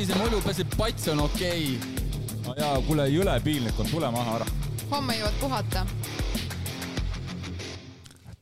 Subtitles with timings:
[0.00, 2.36] sinise mulju peseb, pats on okei okay..
[2.46, 4.46] no jaa, kuule, jõle piinlik on, tule maha ära.
[4.94, 5.82] homme jõuad puhata.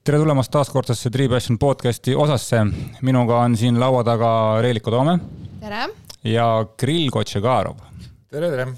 [0.07, 2.63] tere tulemast taas kordsesse Tree Passion podcasti osasse.
[3.03, 4.31] minuga on siin laua taga
[4.63, 5.17] Reeliko Toome.
[5.59, 5.89] tere!
[6.31, 6.47] ja
[6.79, 7.83] Grill Kotšegarov.
[8.31, 8.69] tere, tere!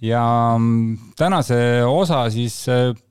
[0.00, 0.24] ja
[1.20, 2.62] tänase osa siis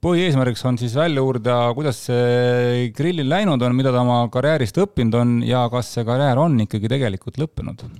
[0.01, 5.21] põhieesmärgiks on siis välja uurida, kuidas see grillil läinud on, mida ta oma karjäärist õppinud
[5.21, 7.91] on ja kas see karjäär on ikkagi tegelikult lõppenud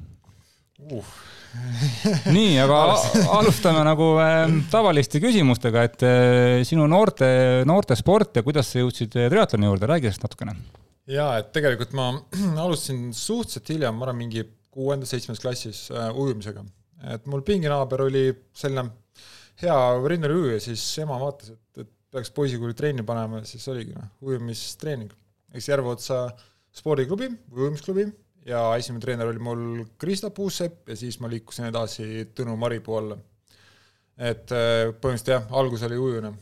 [0.92, 1.14] uh.
[2.38, 2.80] nii, aga
[3.38, 4.42] alustame nagu äh,
[4.72, 7.30] tavaliste küsimustega, et äh, sinu noorte,
[7.66, 10.58] noortesport ja kuidas sa jõudsid triatloni juurde, räägi sellest natukene.
[11.10, 12.12] ja, et tegelikult ma
[12.66, 14.44] alustasin suhteliselt hiljem, ma arvan, mingi
[14.78, 16.66] kuuendas-seitsmendas klassis äh, ujumisega
[17.14, 18.88] et mul pinginaaber oli selline
[19.62, 19.78] hea
[20.12, 25.12] rindelujuja, siis ema vaatas, et, et peaks poisikooli trenni panema ja siis oligi noh, ujumistreening.
[25.54, 26.22] eks Järveotsa
[26.78, 28.08] spordiklubi, ujumisklubi
[28.48, 29.64] ja esimene treener oli mul
[30.00, 33.18] Krista Puusepp ja siis ma liikusin edasi Tõnu Maripuu alla.
[34.18, 36.34] et äh, põhimõtteliselt jah, algus oli ujumine.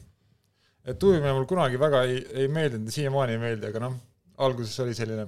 [0.85, 3.97] et ujumine mul kunagi väga ei, ei meeldinud ja siiamaani ei meeldi, aga noh,
[4.37, 5.25] alguses oli selline,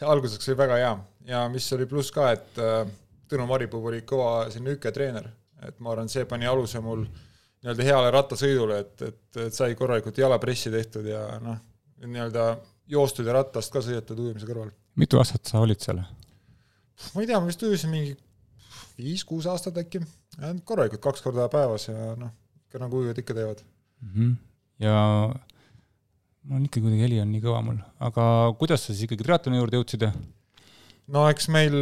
[0.00, 0.94] alguseks oli väga hea
[1.30, 2.84] ja mis oli pluss ka, et äh,
[3.30, 5.28] Tõnu Maripuu oli kõva selline üketreener,
[5.62, 7.04] et ma arvan, see pani aluse mul
[7.60, 11.60] nii-öelda heale rattasõidule, et, et, et sai korralikult jalapressi tehtud ja noh,
[12.02, 12.54] nii-öelda
[12.90, 14.72] joostud ja rattast ka sõidetud ujumise kõrval.
[15.00, 16.02] Mitu aastat sa olid seal?
[17.14, 18.16] ma ei tea, ma vist ujusin mingi
[19.00, 20.02] viis-kuus aastat äkki,
[20.68, 22.32] korralikult kaks korda päevas ja noh,
[22.68, 24.10] ikka nagu ujujad ikka teevad mm.
[24.14, 24.34] -hmm.
[24.84, 24.96] ja
[26.42, 28.24] mul on ikka kuidagi heli on nii kõva mul, aga
[28.60, 30.06] kuidas sa siis ikkagi triatloni juurde jõudsid?
[31.14, 31.76] no eks meil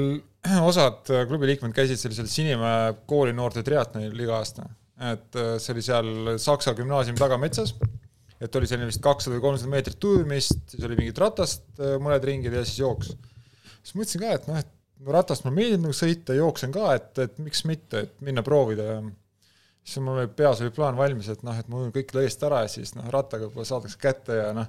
[0.70, 4.69] osad klubi liikmed käisid sellisel Sinimäe kooli noorte triatlonil iga aasta.
[5.12, 7.74] et äh, see oli seal Saksa gümnaasiumi tagametsas,
[8.41, 12.27] et oli selline vist kakssada või kolmsada meetrit ujumist, siis oli mingid ratast äh, mõned
[12.28, 13.14] ringid ja siis jooks.
[13.83, 14.74] siis mõtlesin ka, et noh, et
[15.05, 18.92] no ratast mulle meeldib nagu sõita, jooksen ka, et, et miks mitte, et minna proovida
[18.92, 19.01] ja
[19.89, 22.61] siis mul oli peas oli plaan valmis, et noh, et ma ujun kõik lõiest ära
[22.64, 24.68] ja siis noh, rattaga võib-olla saadakse kätte ja noh,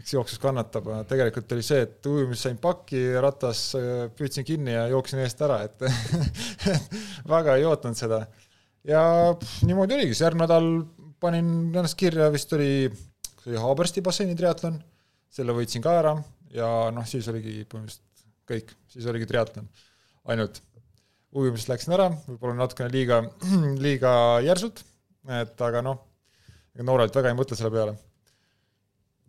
[0.00, 4.88] eks jooksus kannatab, tegelikult oli see, et ujumis sain pakki, ratas äh, püüdsin kinni ja
[4.90, 5.86] jooksin eest ära, et
[7.30, 8.24] väga ei ootanud seda.
[8.86, 9.02] ja
[9.38, 10.70] pff, niimoodi oligi, siis järgmine nädal
[11.20, 12.88] panin ennast kirja, vist oli,
[13.40, 14.78] see oli Haabersti basseini triatlon,
[15.32, 16.14] selle võitsin ka ära
[16.54, 18.02] ja noh, siis oligi põhimõtteliselt
[18.46, 19.68] kõik, siis oligi triatlon
[20.30, 20.60] ainult
[21.36, 23.20] ujumisest läksin ära, võib-olla natukene liiga,
[23.86, 24.12] liiga
[24.44, 24.82] järsult,
[25.40, 26.02] et aga noh,
[26.74, 27.96] ega noorelt väga ei mõtle selle peale.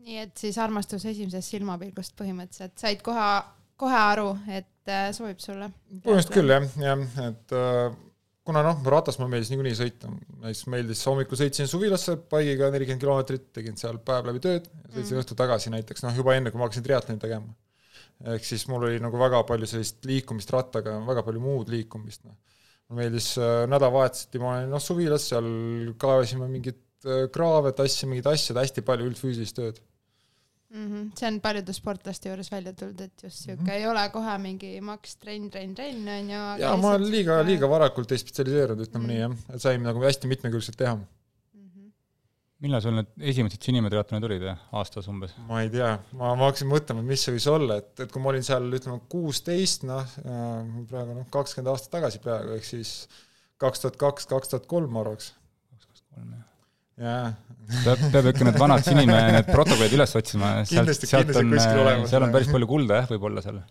[0.08, 3.30] nii et siis armastus esimesest silmapilgust põhimõtteliselt, said kohe,
[3.80, 5.72] kohe aru, et äh, sobib sulle?
[5.92, 7.98] põhimõtteliselt küll jah, jah, et äh,
[8.48, 10.10] kuna noh, ratas mulle meeldis niikuinii sõita,
[10.42, 15.24] näiteks meeldis hommikul sõitsin suvilasse bike'iga nelikümmend kilomeetrit, tegin seal päev läbi tööd, sõitsin mm.
[15.24, 17.52] õhtu tagasi näiteks noh, juba enne, kui ma hakkasin triatloni tegema
[18.34, 22.38] ehk siis mul oli nagu väga palju sellist liikumist rattaga, väga palju muud liikumist, noh.
[22.90, 25.50] mulle meeldis äh, nädalavahetuseti, ma olin noh, suvilas, seal
[26.02, 29.82] kaevasime mingit äh, kraave, tassime mingeid asju, hästi palju üldfüüsilist tööd
[30.70, 30.86] mm.
[30.86, 31.12] -hmm.
[31.20, 33.74] see on paljude sportlaste juures välja tulnud, et just sihuke mm -hmm.
[33.74, 36.42] ei ole kohe mingi maks trenn, trenn, trenn on ju.
[36.64, 39.38] jaa, ma olen liiga, liiga varakult ei spetsialiseerunud, ütleme mm -hmm.
[39.38, 40.98] nii jah, sain nagu hästi mitmekülgselt teha
[42.64, 44.46] millal sul need esimesed sinimetriatlonid olid,
[44.80, 45.36] aastas umbes?
[45.50, 48.24] ma ei tea, ma, ma hakkasin mõtlema, et mis see võis olla, et, et kui
[48.24, 52.94] ma olin seal ütleme kuusteist, noh, äh, praegu noh, kakskümmend aastat tagasi peaaegu, ehk siis
[53.62, 55.32] kaks tuhat kaks, kaks tuhat kolm ma arvaks.
[55.76, 56.48] kaks tuhat kolm, jah.
[57.06, 57.47] jaa.
[57.84, 61.56] Peab, peab ikka need vanad Sinimäe need protokollid üles otsima, sealt, sealt on,
[62.10, 63.64] seal on päris palju kulda jah, võib-olla seal.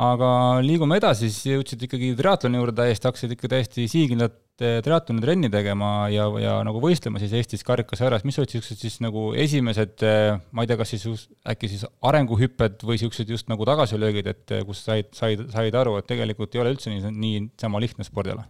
[0.00, 0.28] Aga
[0.64, 5.90] liigume edasi, siis jõudsid ikkagi triatloni juurde täiesti, hakkasid ikka täiesti sihikindlat triatloni trenni tegema
[6.12, 10.04] ja, ja nagu võistlema siis Eestis karikasarjas, mis olid niisugused siis nagu esimesed,
[10.52, 14.84] ma ei tea, kas siis äkki siis arenguhüpped või niisugused just nagu tagasilöögid, et kus
[14.84, 18.44] said, said, said aru, et tegelikult ei ole üldse nii, nii sama lihtne spordiala?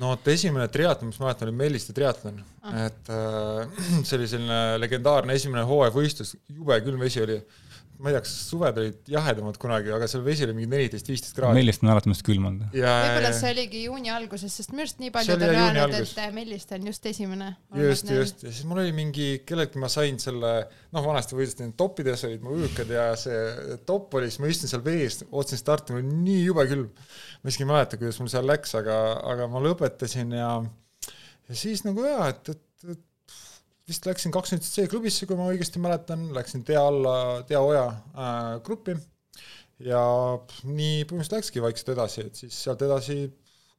[0.00, 4.30] No vot, esimene triatlon, mis ma mäletan, oli Melliste triatlon ah., et äh, see oli
[4.30, 7.40] selline legendaarne esimene hooajavõistlus, jube külm vesi oli
[8.02, 11.36] ma ei tea, kas suved olid jahedamad kunagi, aga seal vesi oli mingi neliteist, viisteist
[11.36, 11.56] kraadi.
[11.56, 12.72] Mellist on alati minust külm olnud.
[12.74, 16.88] võib-olla see oligi juuni alguses, sest minu arust nii paljud on öelnud, et Mellist on
[16.90, 17.52] just esimene.
[17.78, 20.52] just, just, ja siis mul oli mingi, kelleltki ma sain selle,
[20.94, 24.82] noh, vanasti võistlesin toppides olid mu üükad ja see topp oli, siis ma istun seal
[24.84, 26.90] vees, otsin starti, mul oli nii jube külm.
[27.44, 28.98] Ma isegi ei mäleta, kuidas mul seal läks, aga,
[29.34, 30.50] aga ma lõpetasin ja,
[31.48, 32.54] ja siis nagu jaa, et,
[32.94, 33.36] et
[33.88, 37.16] vist läksin kakskümmend C-klubisse, kui ma õigesti mäletan, läksin Tea alla,
[37.48, 38.96] Tea Oja äh, gruppi
[39.84, 40.00] ja
[40.64, 43.18] nii põhimõtteliselt läkski vaikselt edasi, et siis sealt edasi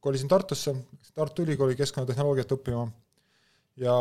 [0.05, 0.75] kolisin Tartusse,
[1.15, 2.85] Tartu Ülikooli keskkonnatehnoloogiat õppima
[3.81, 3.95] ja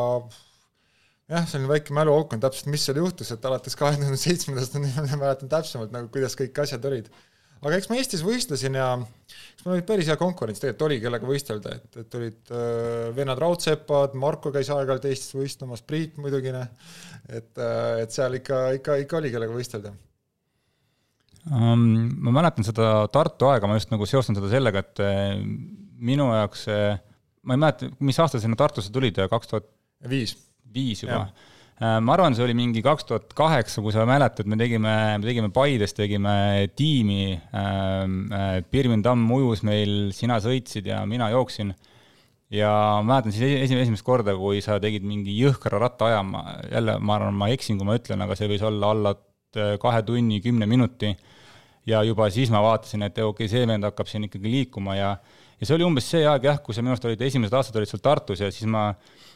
[1.31, 5.07] jah, selline väike mäluauk on täpselt, mis seal juhtus, et alates kahe tuhande seitsmendast ma
[5.23, 7.09] mäletan täpsemalt nagu, kuidas kõik asjad olid.
[7.63, 11.29] Aga eks ma Eestis võistlesin ja eks meil oli päris hea konkurents tegelikult oli, kellega
[11.29, 16.67] võistelda, et, et olid äh, vennad raudsepad, Marko käis aeg-ajalt Eestis võistlemas, Priit muidugi, noh,
[17.29, 19.95] et, äh, et seal ikka, ikka, ikka oli, kellega võistelda
[21.53, 21.87] um,?
[22.25, 25.39] Ma mäletan seda Tartu aega, ma just nagu seostan seda sellega, et äh,
[26.05, 26.69] minu jaoks,
[27.45, 29.71] ma ei mäleta, mis aastal sinna Tartusse tulid, kaks tuhat
[30.11, 30.37] viis?
[30.75, 34.59] viis juba Äh, ma arvan, see oli mingi kaks tuhat kaheksa, kui sa mäletad, me
[34.61, 41.03] tegime, me tegime Paides, tegime tiimi, ähm, äh, Pirvin Tamm ujus meil, sina sõitsid ja
[41.09, 41.75] mina jooksin.
[42.55, 42.71] ja
[43.03, 47.17] ma mäletan siis esimest, esimest korda, kui sa tegid mingi jõhkra rattaaja, ma jälle, ma
[47.17, 49.15] arvan, ma eksin, kui ma ütlen, aga see võis olla alla
[49.59, 51.17] äh, kahe tunni, kümne minuti.
[51.87, 55.17] ja juba siis ma vaatasin, et okei okay,, see vend hakkab siin ikkagi liikuma ja
[55.61, 57.91] ja see oli umbes see aeg jah, kui sa minu arust olid esimesed aastad olid
[57.91, 58.91] seal Tartus ja siis ma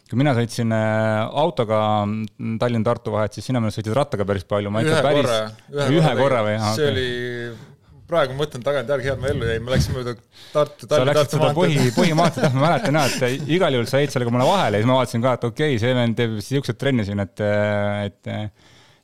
[0.08, 1.80] kui mina sõitsin äh, autoga
[2.60, 5.40] Tallinn-Tartu vahet, siis sina minu arust sõitsid rattaga päris palju, ma ikka päris korra,
[5.74, 6.54] ühe, ühe korra või?
[6.62, 6.94] see okay.
[6.94, 7.08] oli
[8.08, 10.14] praegu mõtlen tagantjärgi, hea, et ma ellu jäin, ma läksin mööda
[10.54, 11.58] Tartu, Tallinn, Tartu maanteed.
[11.58, 14.84] põhi, põhimaanteed, jah, ma mäletan jah, et igal juhul sa jäid sellega mulle vahele ja
[14.84, 17.44] siis ma vaatasin ka, et okei okay,, see vend teeb siukseid trenne siin, et,
[18.08, 18.32] et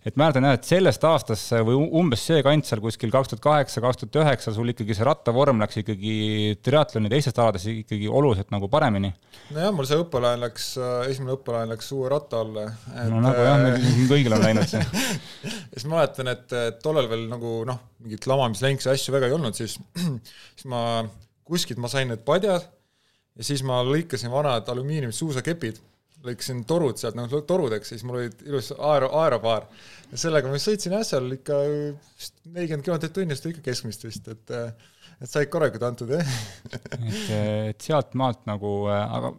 [0.05, 3.81] et mäletan jah, et sellest aastast või umbes see kant seal kuskil kaks tuhat kaheksa,
[3.85, 6.17] kaks tuhat üheksa, sul ikkagi see rattavorm läks ikkagi
[6.65, 9.15] triatloni teistest aladest ikkagi oluliselt nagu paremini.
[9.57, 10.69] nojah, mul see õppelaen läks,
[11.09, 12.67] esimene õppelaen läks uue ratta alla.
[13.09, 14.85] no nagu jah, meil kõigil on läinud see
[15.73, 19.79] siis ma mäletan, et tollal veel nagu noh, mingit lamamislenksi asju väga ei olnud, siis,
[20.59, 20.85] siis ma
[21.49, 22.69] kuskilt ma sain need padjad
[23.35, 25.81] ja siis ma lõikasin vanad alumiiniumist suusakepid
[26.25, 29.67] lõikasin torud sealt nagu torudeks, siis mul olid ilus aero, aeropaar.
[30.11, 31.61] ja sellega ma sõitsin seal ikka
[32.55, 34.55] nelikümmend kilomeetrit tunnis, ikka keskmist vist, et
[35.23, 36.31] et said korralikult antud, jah.
[36.73, 37.35] et,
[37.71, 39.35] et sealt maalt nagu, aga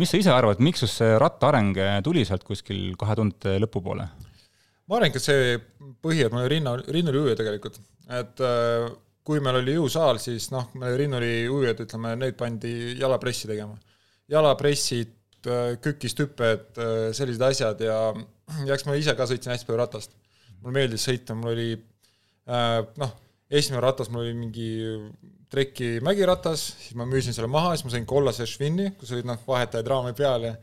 [0.00, 4.06] mis sa ise arvad, miks sul see rattaareng tuli sealt kuskil kahe tuhandete lõpupoole?
[4.84, 5.56] ma arvan, et see
[6.04, 7.80] põhi, et mul oli rinna, rinnuriujuja tegelikult,
[8.20, 8.44] et
[9.24, 10.68] kui meil oli jõusaal, siis noh,
[11.00, 13.78] rinnuriujujad, ütleme, neid pandi jalapressi tegema.
[14.28, 15.14] jalapressid
[15.44, 17.98] Äh, kükistüpped, äh, sellised asjad ja,
[18.68, 20.14] ja eks ma ise ka sõitsin hästi palju ratast.
[20.62, 21.66] mulle meeldis sõita, mul oli
[22.48, 23.10] äh, noh,
[23.52, 24.68] esimene ratas mul oli mingi
[25.52, 29.42] treki mägiratas, siis ma müüsin selle maha, siis ma sain kollase Schwinni, kus olid noh,
[29.44, 30.54] vahetajaid raami peal ja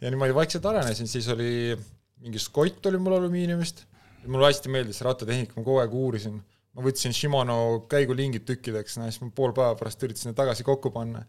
[0.00, 1.72] ja niimoodi vaikselt arenesin, siis oli
[2.20, 3.86] mingi skott oli mul alumiiniumist,
[4.26, 6.36] mulle hästi meeldis see rattatehnika, ma kogu aeg uurisin
[6.76, 7.56] ma võtsin Shimano
[7.90, 11.24] käigulingid tükkideks, no siis ma pool päeva pärast üritasin need tagasi kokku panna.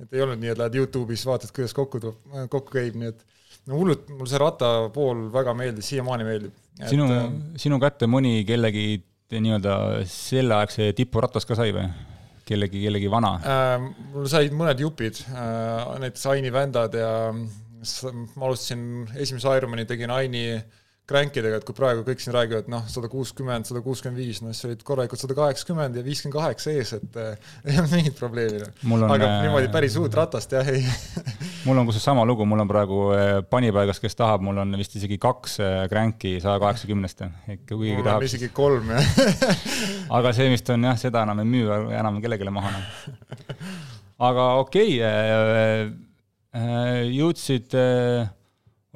[0.00, 2.22] et ei olnud nii, et lähed Youtube'is, vaatad, kuidas kokku tuleb,
[2.52, 3.26] kokku käib, nii et
[3.68, 6.64] no hullult, mul see rattapool väga meeldis, siiamaani meeldib.
[6.88, 7.28] sinu äh,,
[7.60, 9.02] sinu kätte mõni kellegi
[9.36, 11.88] nii-öelda selleaegse tipuratas ka sai või?
[12.46, 13.86] kellegi, kellegi vana äh,?
[14.14, 20.44] mul said mõned jupid äh,, näiteks Aini vändad ja ma alustasin esimese Ironmani tegin Aini
[20.54, 20.64] äh,
[21.06, 24.66] crankidega, et kui praegu kõik siin räägivad, noh, sada kuuskümmend, sada kuuskümmend viis, no siis
[24.66, 27.36] olid korralikult sada kaheksakümmend ja viiskümmend kaheksa ees, et äh,
[27.68, 28.62] ei olnud mingit probleemi.
[29.14, 30.82] aga äh, niimoodi päris uut ratast jah, ei
[31.66, 34.98] mul on kusjuures sama lugu, mul on praegu äh, panipaigas, kes tahab, mul on vist
[34.98, 35.60] isegi kaks
[35.92, 37.22] crank'i saja kaheksakümnest.
[37.22, 39.12] mul on tahab, isegi kolm, jah
[40.18, 41.70] aga see vist on jah, seda enam ei müü
[42.00, 42.74] enam kellelegi maha.
[44.26, 45.86] aga okei okay,
[46.56, 48.26] äh,, jõudsid äh,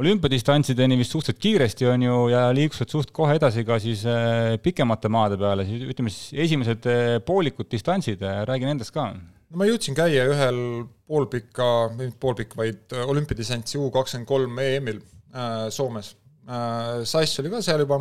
[0.00, 5.11] olümpiadistantsideni vist suhteliselt kiiresti, on ju, ja liikusid suht kohe edasi ka siis äh, pikemate
[5.12, 9.11] maade peale, siis ütleme siis esimesed äh, poolikud distantsid, äh, räägi nendest ka.
[9.12, 10.62] no ma jõudsin käia ühel
[11.11, 16.14] poolpika, mitte poolpikk, vaid olümpiadistantsi U kakskümmend kolm EM-il äh, Soomes
[16.49, 17.04] äh,.
[17.04, 18.00] Sass oli ka seal juba,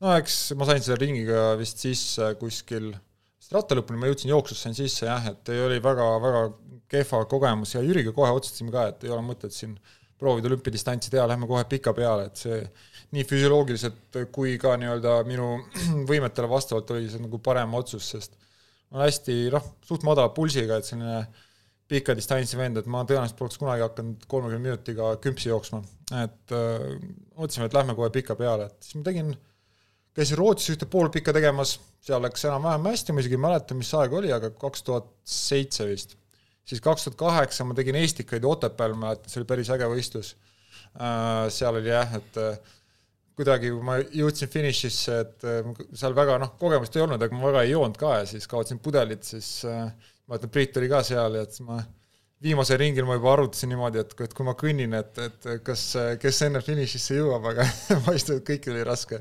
[0.00, 2.92] no eks ma sain selle ringiga vist sisse kuskil,
[3.36, 6.44] vist ratta lõpuni ma jõudsin jooksus, sain sisse jah, et oli väga, väga
[6.90, 11.10] kehva kogemus ja Jüriga kohe otsustasime ka, et ei ole mõtet siin äh, proovida olümpiadistantsi
[11.12, 12.60] teha, lähme kohe pika peale, et see
[13.16, 15.52] nii füsioloogiliselt kui ka nii-öelda minu
[16.10, 18.36] võimetele vastavalt oli see nagu parem otsus, sest
[18.90, 21.24] olen hästi noh, suht madala pulsiga, et selline
[21.90, 25.82] pika distantsi vend, et ma tõenäoliselt poleks kunagi hakanud kolmekümne minutiga küpsi jooksma.
[26.22, 27.08] et öö, äh,
[27.38, 29.34] mõtlesime, et lähme kohe pika peale, et siis ma tegin,
[30.14, 34.14] käisin Rootsis ühte poolpikka tegemas, seal läks enam-vähem hästi, ma isegi ei mäleta, mis aeg
[34.20, 36.16] oli, aga kaks tuhat seitse vist
[36.68, 40.34] siis kaks tuhat kaheksa ma tegin Estikaid Otepääl, ma mäletan, see oli päris äge võistlus.
[40.94, 42.74] Äh, seal oli jah, et äh,
[43.38, 47.48] kuidagi, kui ma jõudsin finišisse, et äh, seal väga noh, kogemust ei olnud, aga ma
[47.50, 49.88] väga ei joonud ka ja siis kaotasin pudelit, siis ma
[50.34, 51.80] mäletan, Priit oli ka seal ja et ma
[52.40, 55.84] viimasel ringil ma juba arvutasin niimoodi, et, et kui ma kõnnin, et, et kas,
[56.22, 57.66] kes enne finišisse jõuab, aga
[58.06, 59.20] paistab, et kõikidel oli raske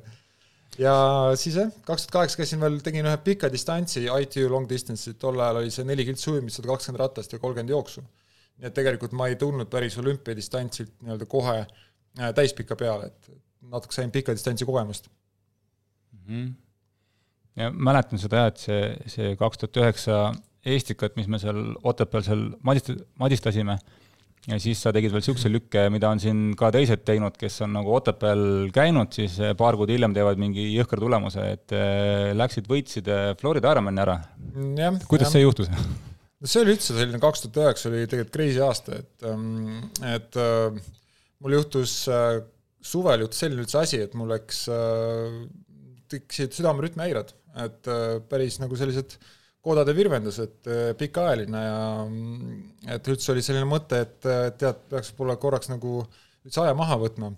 [0.77, 0.93] ja
[1.39, 5.39] siis jah, kaks tuhat kaheksa käisin veel, tegin ühe pika distantsi, ITU long distance'i, tol
[5.39, 8.03] ajal oli see neli kiltsi ujumist, sada kakskümmend ratast ja kolmkümmend jooksu.
[8.59, 13.29] nii et tegelikult ma ei tulnud päris olümpiadistantsilt nii-öelda kohe äh, täispika peale, et
[13.71, 15.07] natuke sain pika distantsi kogemust
[16.11, 16.19] mm.
[16.27, 16.53] -hmm.
[17.55, 20.19] ja mäletan seda jah, et see, see kaks tuhat üheksa
[20.65, 23.77] Eestikat, mis me seal Otepääl seal madist-, madistasime,
[24.49, 27.73] ja siis sa tegid veel niisuguse lükke, mida on siin ka teised teinud, kes on
[27.77, 28.43] nagu Otepääl
[28.75, 33.73] käinud, siis paar kuud hiljem teevad mingi jõhkra tulemuse, et äh, läksid, võitsid äh, Florida
[33.75, 34.19] Ironmani ära.
[35.09, 35.33] kuidas ja.
[35.35, 35.71] see juhtus?
[35.71, 40.39] no see oli üldse selline, kaks tuhat üheksa oli tegelikult crazy aasta, et, ähm, et
[41.39, 41.97] mul juhtus
[42.89, 44.63] suvel juhtus selline üldse asi, et mul läks,
[46.09, 47.91] tekkisid südamerütmihäired, et
[48.31, 49.35] päris nagu sellised äh,
[49.65, 52.57] kodade virvendused, äh, pikaajaline ja mm,
[52.95, 54.19] et üldse oli selline mõte, et
[54.59, 56.01] tead, peaks võib-olla korraks nagu
[56.45, 57.33] üldse aja maha võtma.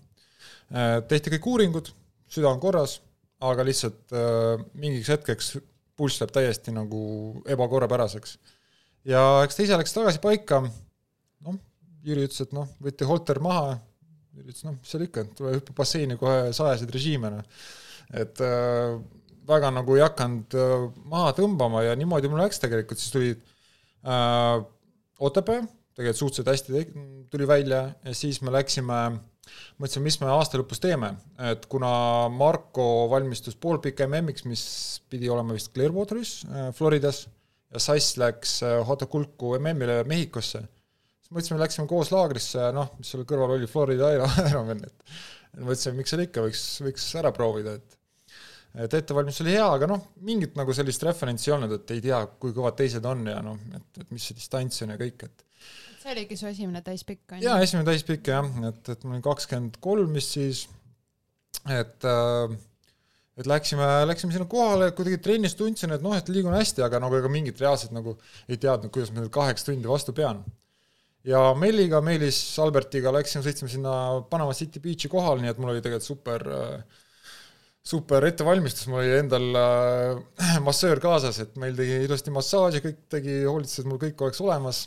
[0.71, 1.91] Äh, tehti kõik uuringud,
[2.31, 2.99] süda on korras,
[3.43, 5.55] aga lihtsalt äh, mingiks hetkeks
[5.97, 7.01] pulss läheb täiesti nagu
[7.49, 8.37] ebakorrapäraseks.
[9.05, 10.61] ja eks ta ise läks tagasi paika,
[11.45, 11.59] noh,
[12.05, 13.75] Jüri ütles, et noh, võeti holter maha,
[14.37, 17.65] Jüri ütles, noh, mis seal ikka, tule hüppa basseini kohe sajaseid režiime, noh.
[18.23, 18.95] et äh,
[19.47, 24.61] väga nagu ei hakanud äh, maha tõmbama ja niimoodi mul läks tegelikult, siis tuli äh,
[25.21, 25.61] Otepää,
[25.93, 28.97] tegelikult suhteliselt hästi tuli välja ja siis me läksime,
[29.77, 31.13] mõtlesime, mis me aasta lõpus teeme,
[31.51, 31.91] et kuna
[32.33, 34.63] Marko valmistus poolpika MM-iks, mis
[35.11, 37.27] pidi olema vist Clearwateris äh, Floridas
[37.71, 40.63] ja Sass läks äh, Hotokulku MM-ile Mehhikosse,
[41.21, 44.11] siis mõtlesime, läksime koos laagrisse, noh, mis seal kõrval oli, Florida
[44.49, 45.17] Ironman, et
[45.61, 48.00] mõtlesime, miks seal ikka, võiks, võiks ära proovida, et
[48.75, 52.23] et ettevalmistus oli hea, aga noh, mingit nagu sellist referentsi ei olnud, et ei tea,
[52.41, 55.45] kui kõvad teised on ja noh, et, et mis see distants on ja kõik, et
[56.01, 57.47] see oligi su esimene täispikk, on ju?
[57.49, 60.65] jaa, esimene täispikk jah, et, et ma olin kakskümmend kolm vist siis,
[61.69, 62.59] et äh,
[63.41, 67.15] et läksime, läksime sinna kohale, kuidagi trennis tundsin, et noh, et liigun hästi, aga nagu
[67.17, 70.43] ega mingit reaalset nagu ei teadnud, kuidas ma nüüd kaheksa tundi vastu pean.
[71.27, 73.93] ja Melliga, Meelis Albertiga läksime, sõitsime sinna
[74.29, 77.01] Panama City Beach'i kohale, nii et mul oli tegelikult super äh,
[77.81, 83.41] super ettevalmistus, mul oli endal äh, massöör kaasas, et meil tegi ilusti massaaži, kõik tegi,
[83.47, 84.85] hoolitses, mul kõik oleks olemas.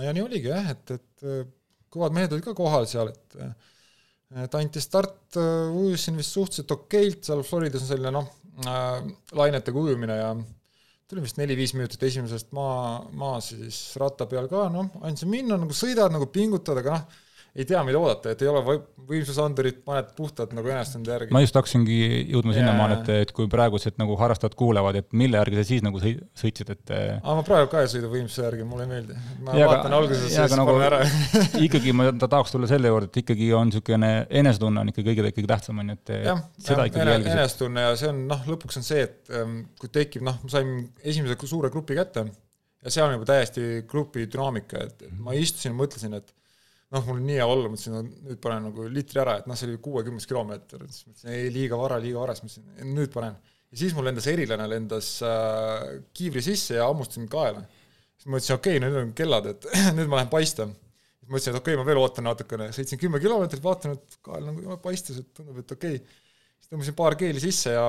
[0.00, 1.44] ja nii oligi jah, et, et äh,
[1.90, 3.38] kõvad mehed olid ka kohal seal, et
[4.40, 8.28] et anti start, äh, ujusin vist suhteliselt okeilt, seal Floridas on selline noh
[8.62, 9.00] äh,,
[9.34, 10.28] lainetega ujumine ja
[11.10, 15.74] tuli vist neli-viis minutit esimesest maa, maa siis ratta peal ka, noh, andsin minna, nagu
[15.74, 17.18] sõidad, nagu pingutad, aga noh,
[17.54, 18.60] ei tea, mida oodata, et ei ole
[19.10, 21.34] võimsusandurit, paned puhtalt nagu enestunde järgi.
[21.34, 21.96] ma just hakkasingi
[22.30, 26.02] jõudma sinnamaale, et, et kui praegused nagu harrastajad kuulevad, et mille järgi sa siis nagu
[26.02, 29.16] sõitsid, et aa, ma praegu ka ei sõida võimsuse järgi, mulle ei meeldi.
[29.46, 31.00] ma ja vaatan alguses, siis nagu, panen ära
[31.66, 35.32] ikkagi ma ta tahaks tulla selle juurde, et ikkagi on niisugune enesetunne on ikka kõige,
[35.34, 37.38] kõige tähtsam, on ju, et jah, seda jah, ikkagi jälgisid.
[37.38, 40.76] enesetunne ja see on noh, lõpuks on see, et ähm, kui tekib, noh, ma sain
[41.02, 42.28] esimese suure grupi kätte
[42.84, 46.30] ja seal on juba täiesti grupi dünaamika, et ma istusin ja mõtlesin, et
[46.94, 49.68] noh, mul nii hea olla, mõtlesin, no nüüd panen nagu litri ära, et noh, see
[49.68, 53.36] oli kuuekümnes kilomeeter, siis mõtlesin, ei liiga vara, liiga vara, siis mõtlesin, nüüd panen.
[53.70, 57.62] ja siis mul lendas erilane, lendas äh, kiivri sisse ja hammustas mind kaela.
[58.16, 59.68] siis mõtlesin, okei okay,, nüüd on kellad, et
[59.98, 60.66] nüüd ma lähen paista.
[60.66, 64.50] siis mõtlesin, et okei okay,, ma veel ootan natukene, sõitsin kümme kilomeetrit, vaatan, et kael
[64.50, 66.20] nagu paistis, et tundub, et okei okay.
[66.58, 67.88] siis tõmbasin paar keeli sisse ja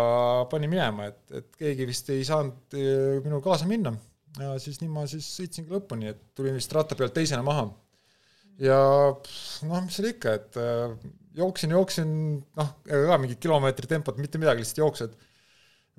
[0.52, 3.98] panin minema, et, et keegi vist ei saanud äh, minuga kaasa minna.
[4.38, 7.72] ja siis nii ma siis sõitsingi lõpuni, et tulin vist ratta pealt teisena maha
[8.62, 8.78] ja
[9.12, 10.94] noh, mis seal ikka, et äh,
[11.38, 12.14] jooksin, jooksin,
[12.60, 15.20] noh, ega ka mingit kilomeetri tempot, mitte midagi, lihtsalt jooksed.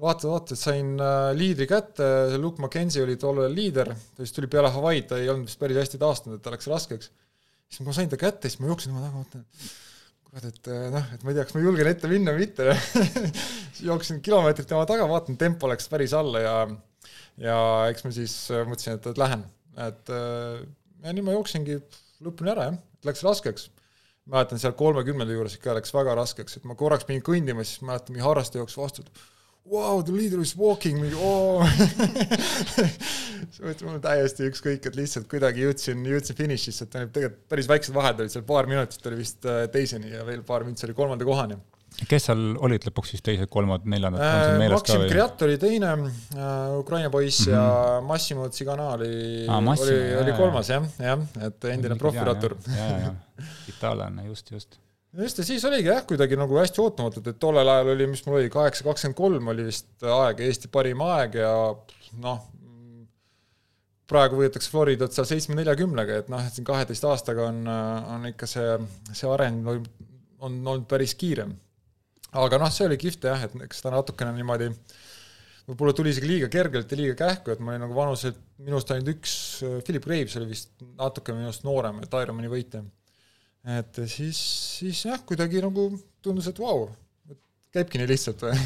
[0.02, 2.06] vaata, vaata, sain äh, liidri kätte,
[2.40, 5.80] Luke McKenzie oli tollal liider, ta vist tuli peale Hawaii'd, ta ei olnud vist päris
[5.82, 7.10] hästi taastunud, et ta läks raskeks.
[7.72, 9.72] siis ma sain ta kätte, siis ma jooksin tema taga, mõtlen,
[10.28, 12.76] kurat, et äh, noh, et ma ei tea, kas ma julgen ette minna või mitte
[13.88, 16.56] jooksin kilomeetrit tema taga, vaatan, tempo läks päris alla ja
[17.40, 18.34] ja eks ma siis
[18.68, 19.44] mõtlesin, et, et lähen,
[19.80, 21.78] et ja nii ma jooksingi
[22.22, 23.68] lõpuni ära, jah, läks raskeks.
[24.30, 28.14] mäletan seal kolmekümnenda juures ikka läks väga raskeks, et ma korraks pidin kõndima, siis mäletan,
[28.14, 29.22] mingi harrastaja jooksis vastu, et
[29.72, 31.66] wow, the leader is walking, mingi oo.
[33.52, 38.22] Siis mul täiesti ükskõik, et lihtsalt kuidagi jõudsin, jõudsin finišisse, et tegelikult päris väiksed vahed
[38.22, 41.58] olid seal, paar minutit oli vist äh, teiseni ja veel paar minutit oli kolmanda kohani
[42.08, 44.68] kes seal olid lõpuks siis teised, kolmad, neljandad äh,?
[44.72, 47.56] Maksim Kriat oli teine äh,, Ukraina poiss mm -hmm.
[47.56, 48.06] ja mhm.
[48.06, 49.12] Massimo Tsigana oli
[49.48, 52.56] ah,, oli, oli kolmas jah, jah, et endine profiratur.
[53.72, 54.78] itaallane, just, just
[55.18, 58.38] just, ja siis oligi jah, kuidagi nagu hästi ootamatult, et tollel ajal oli, mis mul
[58.40, 61.52] oli, kaheksa kakskümmend kolm oli vist aeg, Eesti parim aeg ja
[62.22, 62.40] noh,
[64.12, 68.48] praegu võetakse Floridat seal seitsme neljakümnega, et noh, et siin kaheteist aastaga on, on ikka
[68.50, 68.78] see,
[69.12, 69.68] see areng
[70.42, 71.54] on olnud päris kiirem
[72.32, 74.70] aga noh, see oli kihvt jah, et eks ta natukene niimoodi
[75.68, 79.12] võib-olla tuli isegi liiga kergelt ja liiga kähku, et ma olin nagu vanuselt minust ainult
[79.14, 79.34] üks,
[79.86, 82.82] Philip Graves oli vist natuke minust noorem, et Ironmani võitja.
[83.78, 84.40] et siis,
[84.80, 85.90] siis jah, kuidagi nagu
[86.24, 86.90] tundus, et vau wow,,
[87.72, 88.56] käibki nii lihtsalt või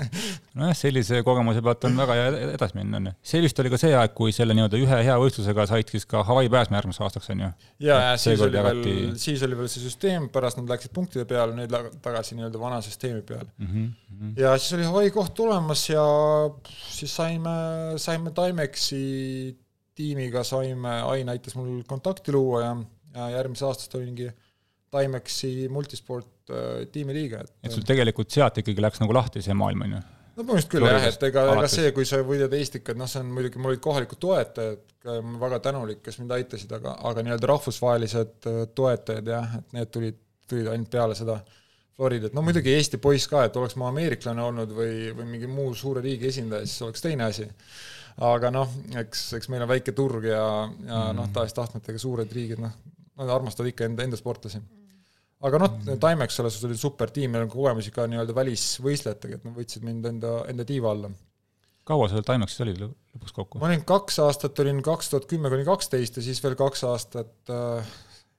[0.58, 3.12] nojah, sellise kogemuse pealt on väga hea edasi minna, on ju.
[3.30, 6.22] see vist oli ka see aeg, kui selle nii-öelda ühe hea võistlusega said siis ka
[6.26, 7.50] Hawaii pääsma järgmiseks aastaks, on ju?
[7.84, 8.94] ja, ja siis oli jagati...
[8.94, 12.80] veel, siis oli veel see süsteem, pärast nad läksid punktide peale, nüüd tagasi nii-öelda vana
[12.84, 13.68] süsteemi peale mm.
[13.68, 14.32] -hmm.
[14.40, 16.06] ja siis oli Hawaii koht tulemas ja
[16.88, 17.56] siis saime,
[18.00, 19.04] saime Timexi
[19.96, 22.76] tiimiga saime, Ain aitas mul kontakti luua ja,
[23.14, 24.30] ja järgmisest aastast olingi
[24.96, 29.86] Timexi multisport äh, tiimiliige, et et sul tegelikult sealt ikkagi läks nagu lahti see maailm,
[29.86, 30.04] on ju?
[30.36, 33.32] no põhimõtteliselt küll jah, et ega, ega see, kui sa võidad Eestikad, noh, see on
[33.32, 34.82] muidugi, mul olid kohalikud toetajad,
[35.40, 40.18] väga tänulik, kes mind aitasid, aga, aga nii-öelda rahvusvahelised äh, toetajad jah, et need tulid,
[40.50, 41.40] tulid ainult peale seda
[41.96, 45.70] Floridat, no muidugi Eesti poiss ka, et oleks ma ameeriklane olnud või, või mingi muu
[45.74, 47.46] suure riigi esindaja, siis oleks teine asi.
[48.26, 50.42] aga noh, eks, eks meil on väike turg ja,
[50.84, 51.16] ja mm.
[51.16, 52.76] noh, tahes-tahtmata, ega suured riigid, noh,
[53.16, 54.60] nad armastavad ikka enda, enda sportlasi
[55.44, 59.46] aga noh, Timex selles suhtes oli super tiim, meil on kogemusi ka nii-öelda välisvõistlejatega, et
[59.46, 61.10] nad võtsid mind enda, enda tiiva alla.
[61.86, 63.60] kaua sa seal Timexis olid lõpuks kokku?
[63.60, 67.52] ma olin kaks aastat, olin kaks tuhat kümme kuni kaksteist ja siis veel kaks aastat
[67.52, 67.92] äh,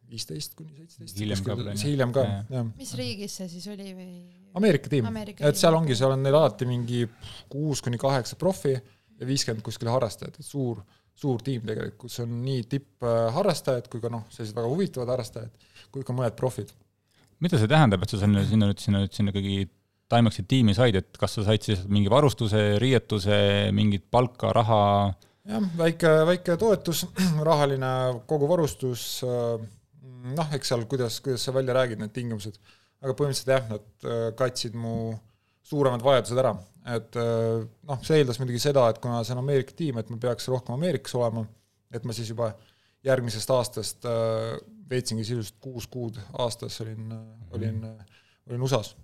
[0.09, 1.21] viisteist kuni seitseteist.
[1.21, 2.67] hiljem ka veel, hiljem ka, jah.
[2.79, 4.11] mis riigis see siis oli või?
[4.57, 7.03] Ameerika tiim, et seal ongi, seal on neil alati mingi
[7.51, 10.81] kuus kuni kaheksa profi ja viiskümmend kuskil harrastajat, et suur,
[11.13, 16.05] suur tiim tegelikult, kus on nii tippharrastajad kui ka noh, sellised väga huvitavad harrastajad, kui
[16.07, 16.73] ka mõned profid
[17.43, 19.67] mida see tähendab, et sa sinna, sinna nüüd, sinna nüüd, sinna ikkagi
[20.07, 23.37] Timexi tiimi said, et kas sa said siis mingi varustuse, riietuse,
[23.75, 24.83] mingit palka, raha?
[25.47, 27.03] jah, väike, väike toetus,
[27.49, 27.89] rahaline
[28.29, 32.55] koguvarustus, noh, eks seal, kuidas, kuidas sa välja räägid, need tingimused,
[33.03, 34.95] aga põhimõtteliselt jah, nad äh, katsid mu
[35.67, 36.55] suuremad vajadused ära,
[36.95, 40.19] et äh, noh, see eeldas muidugi seda, et kuna see on Ameerika tiim, et ma
[40.23, 41.43] peaks rohkem Ameerikas olema,
[41.91, 42.53] et ma siis juba
[43.07, 44.57] järgmisest aastast äh,
[44.89, 47.11] veetsingi sisuliselt kuus kuud aastas olin,
[47.55, 47.83] olin,
[48.49, 48.95] olin USA-s.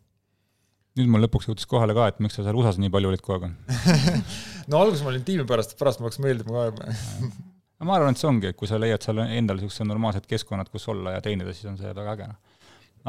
[1.00, 3.50] nüüd mul lõpuks jõudis kohale ka, et miks sa seal USA-s nii palju olid kogu
[3.50, 4.14] aeg
[4.72, 6.92] no alguses ma olin tiimi pärast, pärast mul hakkas meeldima ka
[7.88, 10.88] ma arvan, et see ongi, et kui sa leiad seal endale niisugused normaalsed keskkonnad, kus
[10.92, 12.42] olla ja teenida, siis on see väga äge, noh.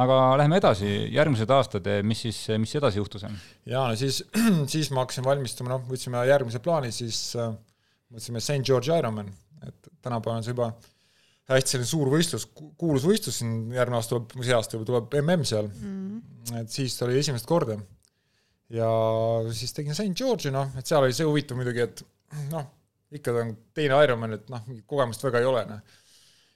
[0.02, 3.22] Aga lähme edasi, järgmised aastad, mis siis, mis edasi juhtus?
[3.22, 4.24] jaa, no siis,
[4.72, 7.52] siis ma hakkasin valmistuma, noh, võtsime järgmise plaani, siis äh,
[8.10, 9.30] mõtlesime St George Ironman,
[9.68, 10.70] et tänapäeval on see juba
[11.50, 12.46] hästi selline suur võistlus,
[12.80, 16.96] kuulus võistlus siin järgmine aasta tuleb, see aasta juba tuleb mm seal mm, et siis
[17.04, 17.76] oli esimest korda.
[18.72, 18.88] ja
[19.52, 22.04] siis tegin St George'i, noh, et seal oli see huvitav muidugi, et
[22.52, 22.64] noh,
[23.14, 26.00] ikka ta on teine Ironman, et noh, mingit kogemust väga ei ole, noh.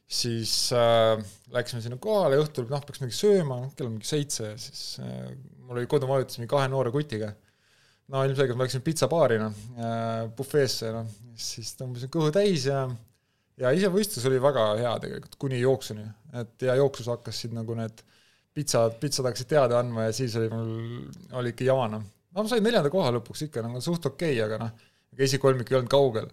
[0.08, 1.20] siis äh,
[1.52, 5.28] läksime sinna kohale, õhtul noh, peaks midagi sööma, noh, kell on mingi seitse siis äh,
[5.68, 7.34] mul oli kodumajutus mingi kahe noore kutiga.
[8.12, 12.86] No ilmselgelt ma läksin pitsabaari, noh äh,, bufeesse, noh, siis tõmbasin kõhu täis ja
[13.58, 16.04] ja ise võistlus oli väga hea tegelikult, kuni jooksuni,
[16.40, 18.04] et ja jooksus hakkasid nagu need
[18.54, 20.70] pitsad, pitsad hakkasid teada andma ja siis oli mul,
[21.40, 22.06] oli ikka jama noh.
[22.34, 25.72] no ma sain neljanda koha lõpuks ikka nagu suht okei okay,, aga noh, ega esikolmik
[25.72, 26.28] ei olnud kaugel.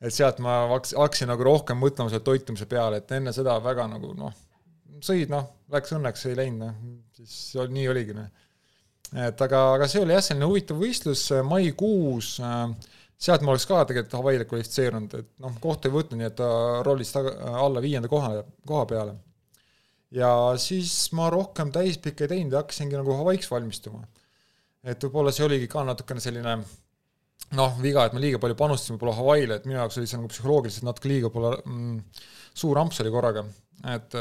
[0.00, 4.12] et sealt ma hakkasin, nagu rohkem mõtlema selle toitumise peale, et enne seda väga nagu
[4.16, 4.34] noh,
[5.04, 6.82] sõid noh, läks õnneks, ei läinud noh,
[7.16, 8.28] siis nii oligi noh.
[9.14, 12.70] Et aga, aga see oli jah, selline huvitav võistlus maikuus äh,
[13.16, 16.48] sealt ma oleks ka tegelikult Hawaii'le kvalifitseerunud, et noh, kohta ei võtnud, nii et ta
[16.84, 19.16] rollis taga, alla viienda koha, koha peale.
[20.12, 24.04] ja siis ma rohkem täispikka ei teinud ja hakkasingi nagu Hawaii'ks valmistuma.
[24.84, 26.58] et võib-olla see oligi ka natukene selline
[27.56, 30.32] noh, viga, et me liiga palju panustasime võib-olla Hawaii'le, et minu jaoks oli see nagu
[30.32, 32.22] psühholoogiliselt natuke liiga võib-olla mm,
[32.54, 33.46] suur amps oli korraga,
[33.96, 34.20] et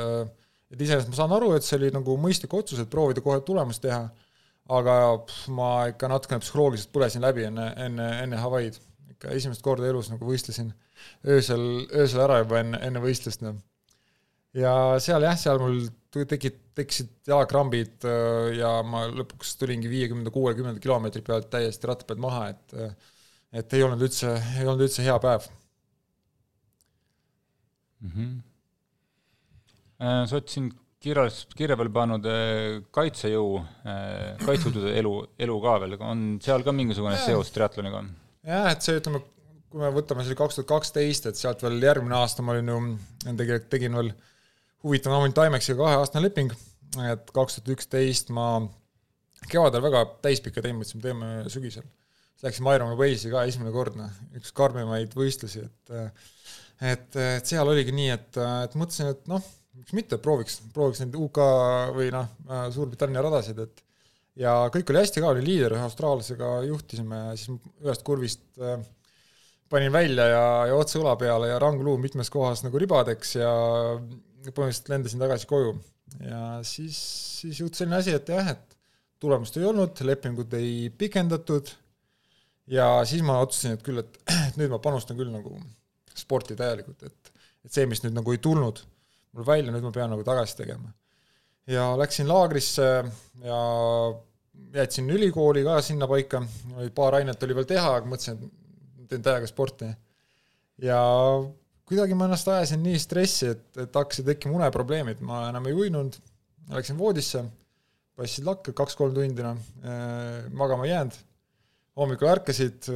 [0.73, 3.83] et iseenesest ma saan aru, et see oli nagu mõistlik otsus, et proovida kohe tulemust
[3.83, 4.07] teha
[4.65, 4.95] aga
[5.27, 8.79] pff, ma ikka natukene psühholoogiliselt põlesin läbi enne, enne, enne Hawaii'd.
[9.15, 10.73] ikka esimest korda elus nagu võistlesin
[11.29, 13.59] öösel, öösel ära juba enne, enne võistlust, noh.
[14.57, 14.73] ja
[15.03, 21.21] seal jah, seal mul tekid, tekkisid jalakrambid äh, ja ma lõpuks tulingi viiekümnenda, kuuekümnenda kilomeetri
[21.25, 22.97] pealt täiesti ratta pealt maha, et
[23.55, 25.45] et ei olnud üldse, ei olnud üldse hea päev
[28.01, 28.09] mm.
[28.09, 28.31] -hmm.
[30.27, 30.73] sa oled siin
[31.05, 33.49] kirjas, kirja peale pannud eh, kaitsejõu,
[33.85, 35.13] eh, kaitsejõudude elu,
[35.45, 37.23] elu ka veel, on seal ka mingisugune ja.
[37.27, 38.03] seos triatloniga?
[38.45, 39.21] jah, et see, ütleme,
[39.71, 42.71] kui me võtame, see oli kaks tuhat kaksteist, et sealt veel järgmine aasta ma olin
[42.71, 42.79] ju,
[43.25, 44.13] tegelikult tegin veel
[44.85, 46.55] huvitava, olin Timexiga kaheaastane leping,
[47.09, 48.49] et kaks tuhat üksteist ma
[49.49, 51.85] kevadel väga täispikka teinud, mõtlesime, teeme sügisel.
[52.35, 55.93] siis läksime Ironman Walesi ka esimene kord, noh, üks karmimaid võistlusi, et
[56.81, 59.43] et, et seal oligi nii, et, et mõtlesin, et noh,
[59.75, 61.41] miks mitte, prooviks, prooviks neid UK
[61.95, 62.29] või noh,
[62.73, 63.83] Suurbritannia radasid, et
[64.39, 68.79] ja kõik oli hästi ka, oli liider, ühe austraallasega juhtisime siis ühest kurvist äh,
[69.71, 73.51] panin välja ja, ja otse õla peale ja rangluu mitmes kohas nagu ribadeks ja
[74.45, 75.75] põhimõtteliselt lendasin tagasi koju.
[76.21, 76.97] ja siis,
[77.41, 78.77] siis juhtus selline asi, et jah, et
[79.21, 81.71] tulemust ei olnud, lepingut ei pikendatud
[82.71, 84.19] ja siis ma otsustasin, et küll, et
[84.59, 85.57] nüüd ma panustan küll nagu
[86.15, 87.33] sporti täielikult, et,
[87.65, 88.83] et see, mis nüüd nagu ei tulnud
[89.35, 90.93] mul välja, nüüd ma pean nagu tagasi tegema.
[91.67, 92.87] ja läksin laagrisse
[93.43, 93.59] ja
[94.75, 96.41] jätsin ülikooli ka sinnapaika,
[96.77, 98.39] oli paar ainet oli veel teha, aga mõtlesin,
[99.01, 99.89] et teen täiega sporti.
[100.81, 100.99] ja
[101.85, 106.17] kuidagi ma ennast ajasin nii stressi, et, et hakkasid tekkima uneprobleemid, ma enam ei uinunud,
[106.73, 107.43] läksin voodisse,
[108.17, 109.59] passid lakke kaks-kolm tundi, noh,
[110.55, 111.17] magama ei jäänud.
[111.95, 112.89] Hommikul ärkasid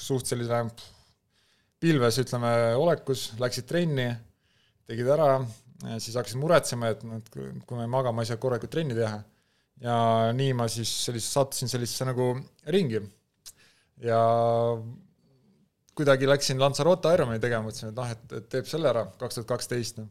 [0.00, 0.62] suht sellise
[1.80, 4.06] pilves, ütleme, olekus, läksid trenni,
[4.90, 5.28] tegid ära,
[6.02, 8.96] siis hakkasid muretsema, et noh, et kui ma ei maga, ma ei saa korralikult trenni
[8.98, 9.20] teha.
[9.80, 9.96] ja
[10.36, 12.32] nii ma siis sellise, sattusin sellisesse nagu
[12.74, 13.00] ringi.
[14.04, 14.20] ja
[15.96, 19.52] kuidagi läksin Lanzarote Ironmani tegema, mõtlesin, et noh, et, et teeb selle ära, kaks tuhat
[19.54, 20.08] kaksteist, noh.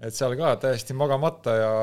[0.00, 1.74] et seal ka täiesti magamata ja,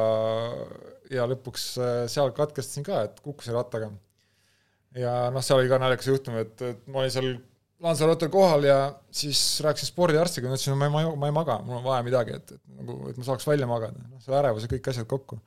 [1.19, 1.69] ja lõpuks
[2.13, 3.91] seal katkestasin ka, et kukkusin rattaga
[4.97, 7.29] ja noh, seal oli ka naljakas juhtum, et, et ma olin seal
[7.83, 8.77] Lanzarotel kohal ja
[9.13, 12.01] siis rääkisin spordiarstiga, ütlesin, no ma ei, ma ei, ma ei maga, mul on vaja
[12.07, 15.09] midagi, et, et nagu, et ma saaks välja magada, noh, see ärevus ja kõik asjad
[15.09, 15.37] kokku.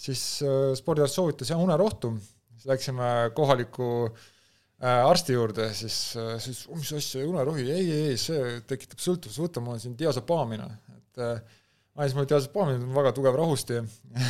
[0.00, 2.14] siis äh, spordiarst soovitas jah, unerohtu,
[2.54, 8.16] siis läksime kohaliku äh, arsti juurde, siis äh,, siis oh, mis asja, unerohi, ei, ei,
[8.20, 11.58] see tekitab sõltuvuse, võta, mul on siin diasepaamina, et äh,
[12.00, 13.82] andis mulle diasepaamina, väga tugev rahusti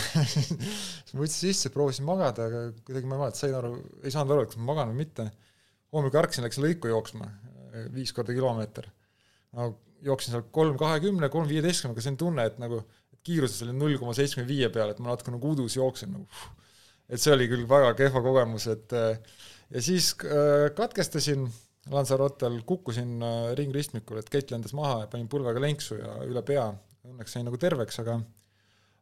[0.33, 4.35] siis ma võtsin sisse, proovisin magada, aga kuidagi ma ei mäleta, sain aru, ei saanud
[4.35, 5.31] aru, et kas ma magan või mitte.
[5.95, 7.29] Hommikul ärkasin, läksin lõiku jooksma,
[7.95, 8.89] viis korda kilomeeter.
[9.57, 9.73] no
[10.05, 12.81] jooksin seal kolm kahekümne, kolm viieteistkümnega, see on tunne, et nagu
[13.27, 16.27] kiirus oli null koma seitsmekümne viie peal, et ma natuke nagu udus jooksin nagu.
[17.11, 21.49] et see oli küll väga kehva kogemus, et ja siis äh, katkestasin
[21.91, 23.23] Lanzarotel, kukkusin
[23.57, 26.67] ringristmikul, et kett lendas maha ja panin põlvega lenksu ja üle pea,
[27.09, 28.19] õnneks sain nagu terveks, aga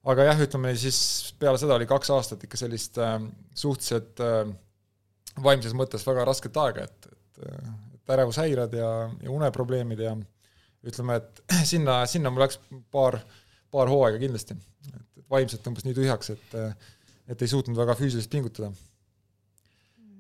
[0.09, 0.99] aga jah, ütleme siis
[1.41, 3.19] peale seda oli kaks aastat ikka sellist äh,
[3.59, 4.47] suhteliselt äh,
[5.45, 7.49] vaimses mõttes väga rasket aega, et, et,
[7.97, 8.91] et ärevushäired ja,
[9.23, 10.15] ja uneprobleemid ja
[10.89, 12.61] ütleme, et sinna, sinna mul läks
[12.95, 13.21] paar,
[13.75, 14.57] paar hooaega kindlasti.
[14.93, 16.55] et, vaimselt tõmbas nii tühjaks, et,
[17.29, 18.71] et ei suutnud väga füüsiliselt pingutada.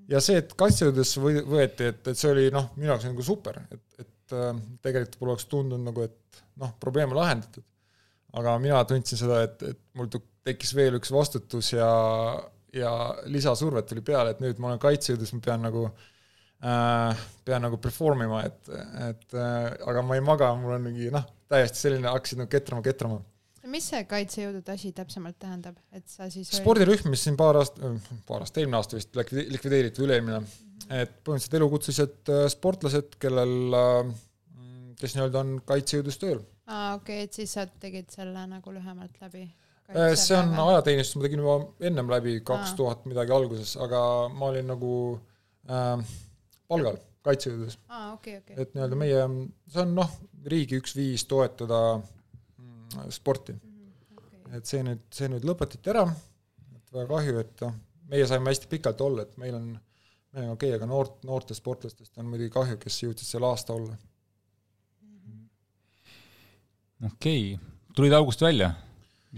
[0.09, 3.62] ja see, et kaitsejõududesse või, võeti, et, et see oli noh, minu jaoks nagu super,
[3.72, 4.52] et, et äh,
[4.85, 7.64] tegelikult mul oleks tundunud nagu, et noh, probleem on lahendatud
[8.37, 10.11] aga mina tundsin seda, et, et mul
[10.46, 11.88] tekkis veel üks vastutus ja,
[12.74, 12.92] ja
[13.31, 18.26] lisasurvet tuli peale, et nüüd ma olen kaitsejõudus, ma pean nagu äh, pean nagu perform
[18.26, 18.70] ima, et,
[19.09, 22.85] et äh, aga ma ei maga, mul on mingi noh, täiesti selline, hakkasid nagu ketrama,
[22.85, 23.20] ketrama.
[23.68, 27.83] mis see kaitsejõudude asi täpsemalt tähendab, et sa siis spordirühm, mis siin paar aastat,
[28.28, 30.40] paar aastat, eelmine aasta vist likvideeriti, üle-eelmine,
[30.88, 34.14] et põhimõtteliselt elukutselised äh, sportlased, kellel, äh,
[35.00, 39.16] kes nii-öelda on kaitsejõudus tööl aa, okei okay,, et siis sa tegid selle nagu lühemalt
[39.22, 39.46] läbi?
[39.88, 44.51] Äh, see on ajateenistus, ma tegin juba ennem läbi, kaks tuhat midagi alguses, aga ma
[44.51, 44.94] olin nagu
[45.64, 46.03] äh,
[46.68, 47.79] palgal kaitsejõududes.
[47.88, 48.62] okei okay,, okei okay..
[48.62, 49.22] et nii-öelda meie,
[49.72, 50.11] see on noh,
[50.53, 53.61] riigi üks viis toetada mm, sporti mm.
[53.61, 54.18] -hmm.
[54.18, 54.59] Okay.
[54.59, 56.05] et see nüüd, see nüüd lõpetati ära,
[56.77, 57.79] et väga kahju, et noh,
[58.12, 61.62] meie saime hästi pikalt olla, et meil on, meil on okei okay,, aga noort, noortest
[61.62, 63.96] sportlastest on muidugi kahju, kes jõudsid seal aasta olla
[67.07, 68.70] okei okay., tulid august välja,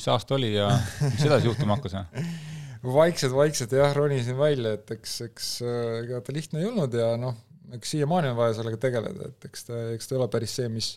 [0.01, 0.71] mis aasta oli ja
[1.05, 1.99] mis edasi juhtuma hakkas?
[3.01, 7.13] vaikselt, vaikselt jah, ronisin välja, et eks, eks äh, ega ta lihtne ei olnud ja
[7.21, 7.37] noh,
[7.77, 10.71] eks siiamaani on vaja sellega tegeleda, et eks ta, eks ta ei ole päris see,
[10.73, 10.95] mis,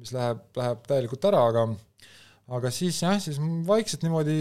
[0.00, 1.70] mis läheb, läheb täielikult ära, aga
[2.52, 4.36] aga siis jah, siis vaikselt niimoodi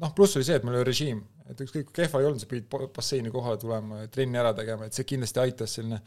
[0.00, 1.20] noh, pluss oli see, et meil oli režiim,
[1.50, 4.88] et ükskõik kui kehva ei olnud, sa pidid basseini kohale tulema ja trenni ära tegema,
[4.88, 6.00] et see kindlasti aitas selline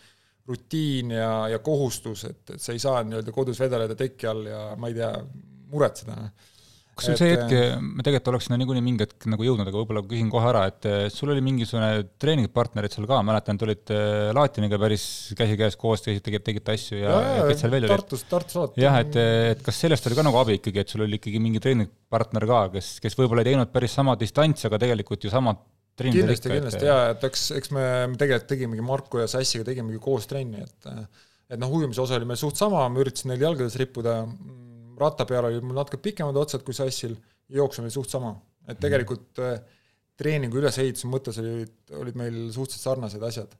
[0.50, 4.64] rutiin ja, ja kohustus, et, et sa ei saa nii-öelda kodus vedeleda teki all ja
[4.80, 5.12] ma ei tea,
[5.74, 6.18] muretseda.
[6.94, 10.04] Kas sul see hetk, me tegelikult oleks sinna niikuinii mingi hetk nagu jõudnud, aga võib-olla
[10.06, 13.98] küsin kohe ära, et sul oli mingisugune treeningpartnerid seal ka, mäletan, olite
[14.38, 15.06] Laatiniga päris
[15.40, 17.96] käsikäes koos, tegite, tegite asju ja, ja, kes seal veel olid?
[17.96, 18.86] Tartus, Tartus alati.
[18.86, 19.20] jah, et,
[19.56, 22.64] et kas sellest oli ka nagu abi ikkagi, et sul oli ikkagi mingi treeningpartner ka,
[22.78, 25.62] kes, kes võib-olla ei teinud päris sama distantsi, aga tegelikult ju samad
[25.98, 30.30] kindlasti, kindlasti jaa, et eks, eks me, me tegelikult tegimegi Marku ja Sassiga tegimegi koos
[30.30, 30.92] trenni, et
[31.54, 34.22] et noh, ujumise osa oli meil suht sama, ma üritasin neil jalgades rippuda,
[35.04, 37.16] ratta peal oli mul natuke pikemad otsad kui Sassil,
[37.54, 38.34] jooksu oli suht sama.
[38.68, 39.58] et tegelikult äh,
[40.20, 43.56] treeningu ülesehituse mõttes olid, olid meil suhteliselt sarnased asjad.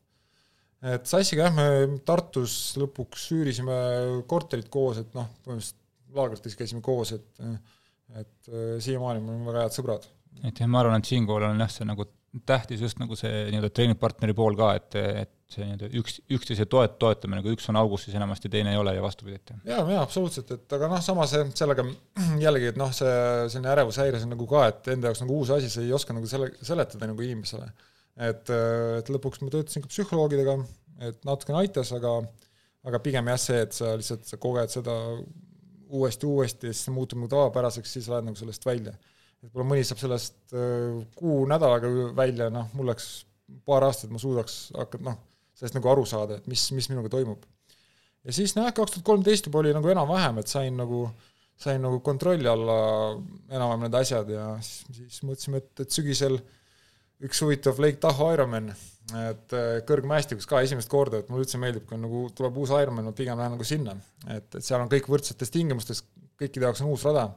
[0.94, 3.78] et Sassiga jah, me Tartus lõpuks üürisime
[4.30, 5.82] korterit koos, et noh, põhimõtteliselt
[6.14, 7.46] laagrites käisime koos, et
[8.14, 10.10] et äh, siiamaani me oleme väga head sõbrad.
[10.44, 12.06] et jah, ma arvan, et siinkohal on jah, see nagu
[12.50, 16.96] tähtis just nagu see nii-öelda treeningpartneri pool ka, et, et see nii-öelda üks, üksteise toet-,
[17.02, 20.02] toetamine, kui üks on augus, siis enamasti teine ei ole ja vastupidi, et jaa, jaa,
[20.02, 21.86] absoluutselt, et aga noh, samas sellega
[22.46, 23.16] jällegi, et noh, see
[23.54, 26.16] selline ärevushäire, see on nagu ka, et enda jaoks nagu uus asi, sa ei oska
[26.16, 27.70] nagu selle, seletada nagu inimesele.
[28.30, 28.54] et,
[29.00, 30.58] et lõpuks ma töötasin ka psühholoogidega,
[31.10, 32.20] et natukene aitas, aga
[32.84, 34.96] aga pigem jah, see, et sa lihtsalt, sa koged seda
[35.94, 38.96] uuesti, uuesti ja siis see muutub nagu tavapäraseks, siis lähed nagu sellest välja.
[39.38, 43.08] et võib-olla mõni saab sellest äh, kuu nädalaga välja, noh, mul läks
[43.68, 45.20] paar aastat, ma suudaks hakata noh,
[45.64, 47.46] sellest nagu aru saada, et mis, mis minuga toimub.
[48.28, 51.06] ja siis noh, kaks tuhat kolmteist juba oli nagu enam-vähem, et sain nagu,
[51.60, 52.76] sain nagu kontrolli alla
[53.48, 56.36] enam-vähem need asjad ja siis, siis mõtlesime, et, et sügisel
[57.24, 58.74] üks huvitav Lake Tahoe Ironman,
[59.24, 63.08] et äh, kõrgmäestikus ka esimest korda, et mulle üldse meeldib, kui nagu tuleb uus Ironman,
[63.08, 63.96] ma pigem lähen nagu sinna.
[64.28, 66.04] et, et seal on kõik võrdsetes tingimustes,
[66.40, 67.30] kõikide jaoks on uus rada.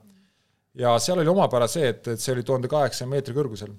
[0.75, 3.79] ja seal oli omapära see, et, et see oli tuhande kaheksasaja meetri kõrgusel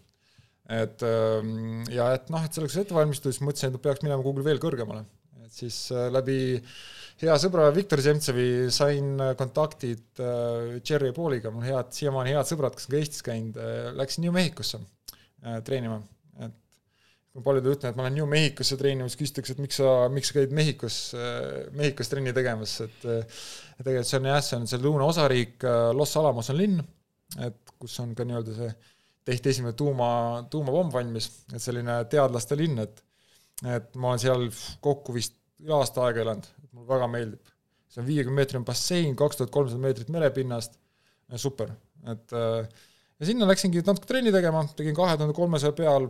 [0.68, 4.44] et ähm, ja et noh, et selleks ette valmistada, siis mõtlesin, et peaks minema kuhugi
[4.46, 5.06] veel kõrgemale.
[5.46, 6.60] et siis äh, läbi
[7.22, 10.20] hea sõbra Viktor Zemtsevi sain äh, kontaktid
[10.84, 13.60] Cherry äh, Pauliga, mul head, siiamaani head sõbrad, kes on ka Eestis käinud,
[13.96, 14.82] läksin New Mexicosse
[15.64, 16.02] treenima.
[16.44, 16.52] et
[17.32, 20.34] kui paljudele ütlen, et ma lähen New Mexicosse treenima, siis küsitakse, et miks sa, miks
[20.34, 21.00] sa käid Mehhikos,
[21.78, 26.60] Mehhikos trenni tegemas, et tegelikult see on jah, see on see lõunaosariik, Los Alamos on
[26.60, 26.84] linn,
[27.40, 28.72] et kus on ka nii-öelda see
[29.28, 30.10] tehti esimene tuuma,
[30.52, 33.04] tuumapomm valmis, et selline teadlaste linn, et
[33.66, 34.44] et ma olen seal
[34.86, 37.54] kokku vist üle aasta aega elanud, mulle väga meeldib.
[37.90, 40.76] see on viiekümne meetrine bassein, kaks tuhat kolmsada meetrit merepinnast,
[41.42, 41.72] super,
[42.12, 46.06] et ja sinna läksingi natuke trenni tegema, tegin kahe tuhande kolmesaja peal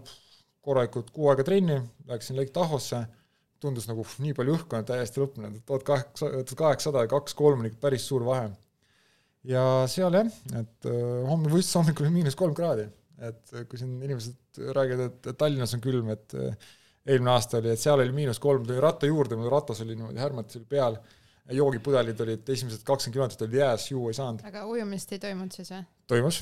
[0.68, 3.00] korralikult kuu aega trenni, läksin Lake Tahosse,
[3.64, 7.72] tundus nagu nii palju õhku on täiesti lõppenud, tuhat kaheksa, tuhat kaheksasada ja kaks-kolm on
[7.72, 8.52] ikka päris suur vahe.
[9.48, 10.92] ja seal jah, et
[11.30, 12.90] homme võistluse hommikul oli miinus kolm kraadi
[13.26, 16.68] et kui siin inimesed räägivad, et Tallinnas on külm, et eh,
[17.08, 20.22] eelmine aasta oli, et seal oli miinus kolm, tuli ratta juurde, mul ratas oli niimoodi,
[20.22, 21.00] härmatis oli peal,
[21.58, 24.46] joogipudelid olid esimesed kakskümmend kilomeetrit olid jääs, juua ei saanud.
[24.50, 25.86] aga ujumist ei toimunud siis või?
[26.12, 26.42] toimus.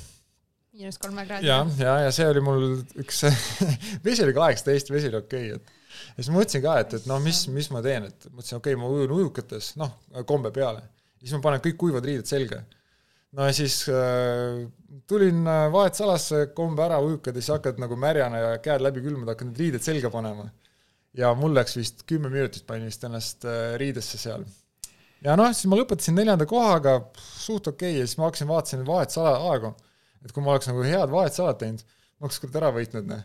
[0.73, 1.47] miinus kolme kraadi?
[1.47, 2.65] ja, ja, ja see oli mul
[3.03, 3.21] üks
[4.05, 5.85] vesi oli kaheksateist, vesi oli okei okay,, et
[6.17, 8.73] ja siis ma mõtlesin ka, et, et noh, mis, mis ma teen, et mõtlesin, okei
[8.73, 9.93] okay,, ma ujun ujukates, noh,
[10.27, 10.81] kombe peale.
[11.21, 12.63] siis ma panen kõik kuivad riided selga
[13.35, 14.65] no ja siis äh,
[15.07, 19.51] tulin äh, vahetusalasse, kombe ära ujukad ja hakkad nagu märjana ja käed läbi külmad, hakkad
[19.51, 20.49] need riided selga panema.
[21.15, 24.45] ja mul läks vist kümme minutit, panin vist ennast äh, riidesse seal.
[25.23, 28.87] ja noh, siis ma lõpetasin neljanda kohaga, suht okei okay, ja siis ma hakkasin, vaatasin
[28.87, 29.75] vahetusala aegu,
[30.23, 31.83] et kui ma oleks nagu head vahetusalad teinud,
[32.15, 33.23] ma oleks kurat ära võitnud, noh.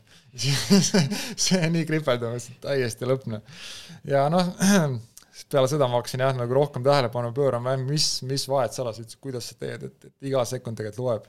[1.46, 3.62] see nii kripeldamas, täiesti lõpp, noh.
[4.10, 4.54] ja noh,
[5.40, 8.90] siis peale seda ma hakkasin jah, nagu rohkem tähelepanu pöörama, mis, mis vahet on,
[9.24, 11.28] kuidas sa teed, et, et iga sekund tegelikult loeb.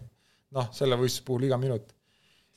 [0.52, 1.93] noh, selle võistluse puhul iga minut.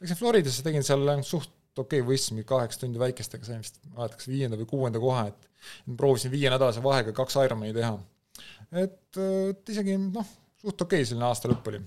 [0.03, 3.93] Läksin Floridasse, tegin seal suht okei okay, võistlus, mingi kaheksa tundi väikestega sain vist, ma
[3.93, 7.97] ei mäleta, kas viienda või kuuenda koha, et proovisin viienädalase vahega kaks Ironmani teha.
[8.83, 10.31] et, et isegi noh,
[10.62, 11.83] suht okei okay selline aasta lõpp oli.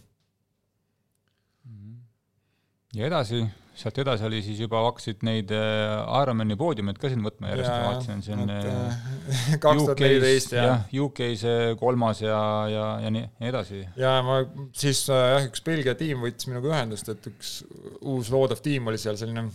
[2.95, 3.43] ja edasi
[3.77, 7.91] sealt edasi oli siis juba hakkasid neid äh, Ironmani poodiumeid ka siin võtma järjest, ma
[7.91, 9.03] vaatasin, see on äh,
[9.63, 10.87] kaks tuhat neliteist, jah.
[11.05, 11.45] UK-s
[11.81, 12.39] kolmas ja,
[12.71, 13.83] ja, ja nii edasi.
[13.99, 14.39] ja ma
[14.77, 17.53] siis äh, jah, üks Belgia tiim võttis minuga ühendust, et üks
[18.01, 19.45] uus loodav tiim oli seal, selline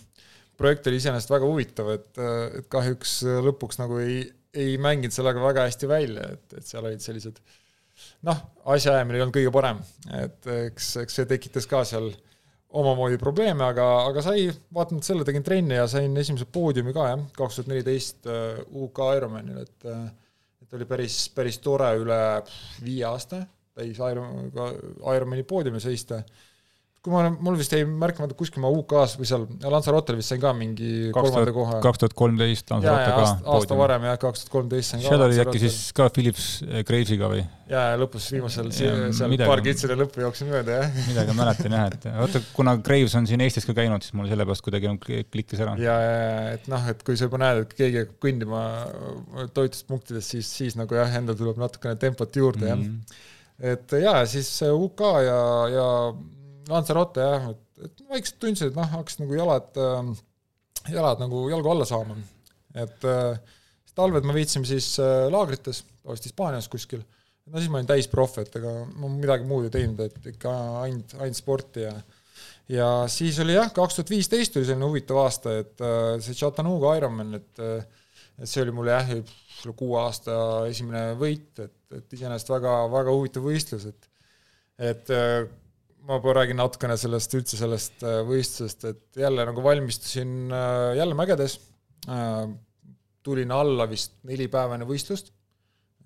[0.59, 2.11] projekt oli iseenesest väga huvitav, et,
[2.61, 4.23] et kahjuks lõpuks nagu ei,
[4.55, 7.43] ei mänginud sellega väga hästi välja, et, et seal olid sellised
[8.29, 8.39] noh,
[8.71, 9.83] asjaajamine ei olnud kõige parem,
[10.15, 12.29] et eks, eks see tekitas ka seal äh,
[12.73, 17.25] omamoodi probleeme, aga, aga sai, vaatamata sellele tegin trenni ja sain esimese poodiumi ka jah,
[17.37, 20.07] kaks tuhat neliteist äh, UK Ironmanil, et äh,
[20.63, 22.21] et oli päris, päris tore üle
[22.85, 23.43] viie aasta
[23.77, 24.49] täis Iron,
[25.01, 26.23] Ironmani poodiumil seista
[27.03, 30.53] kui ma mul vist jäi märkamata kuskil ma UK-s või seal Lanzarotel vist sain ka
[30.55, 31.79] mingi 2000, kolmanda koha.
[31.83, 33.23] kaks tuhat kolmteist Lanzarote ka.
[33.25, 35.09] aasta, aasta varem jah, kaks tuhat kolmteist sain ka.
[35.11, 37.41] seal oli äkki siis ka Philips eh, Gravesiga või?
[37.73, 41.01] jaa, ja lõpus viimasel ja, seal midagi, paar kitsile lõppu jooksin mööda, jah.
[41.09, 44.63] midagi mäletan jah, et vaata, kuna Graves on siin Eestis ka käinud, siis mul sellepärast
[44.63, 44.93] kuidagi
[45.33, 45.75] klikkis ära.
[45.83, 48.61] ja, ja et noh, et kui sa juba näed, et keegi hakkab kõndima
[49.57, 53.19] toitlustuspunktidest, siis, siis nagu jah, endal tuleb natukene tempot juurde mm, -hmm.
[53.59, 53.75] jah.
[53.75, 55.89] et jaa, siis UK ja, ja
[56.71, 60.13] Lanzarote jah, et, et vaikselt tundsin, et noh, hakkasid nagu jalad äh,,
[60.93, 62.17] jalad nagu jalgu alla saama.
[62.75, 63.39] et äh,
[63.95, 67.03] talved me viitsime siis äh, laagrites, tavaliselt Hispaanias kuskil,
[67.47, 71.17] no siis ma olin täisproff, et ega ma midagi muud ei teinud, et ikka ainult,
[71.21, 71.95] ainult sporti ja
[72.73, 75.83] ja siis oli jah, kaks tuhat viisteist oli selline huvitav aasta, et
[76.25, 77.65] see Chattanooga Ironman, et
[78.41, 79.11] et see oli mulle jah,
[79.77, 80.35] kuue aasta
[80.71, 84.09] esimene võit, et, et iseenesest väga, väga huvitav võistlus, et
[84.83, 85.13] et
[86.09, 91.59] ma räägin natukene sellest, üldse sellest äh, võistlusest, et jälle nagu valmistusin äh, jälle mägedes,
[92.09, 92.47] äh,
[93.23, 95.31] tulin alla vist neli päeva enne võistlust,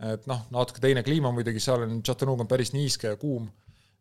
[0.04, 3.48] et noh, natuke teine kliima muidugi, seal on, Chattanooga on päris niiske ja kuum,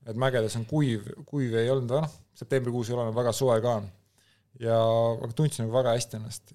[0.05, 3.77] et mägedes on kuiv, kuiv ei olnud, noh, septembrikuus ei ole väga soe ka.
[4.59, 4.75] ja,
[5.13, 6.51] aga tundsin nagu väga hästi ennast.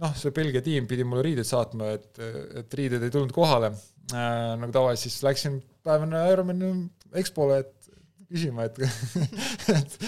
[0.00, 2.22] Noh, see Belgia tiim pidi mulle riided saatma, et,
[2.62, 3.74] et riided ei tulnud kohale.
[4.10, 6.70] Nagu tavaliselt, siis läksin päev enne Ironmani
[7.20, 7.79] EXPO-le, et
[8.30, 8.78] küsima, et
[9.78, 9.98] et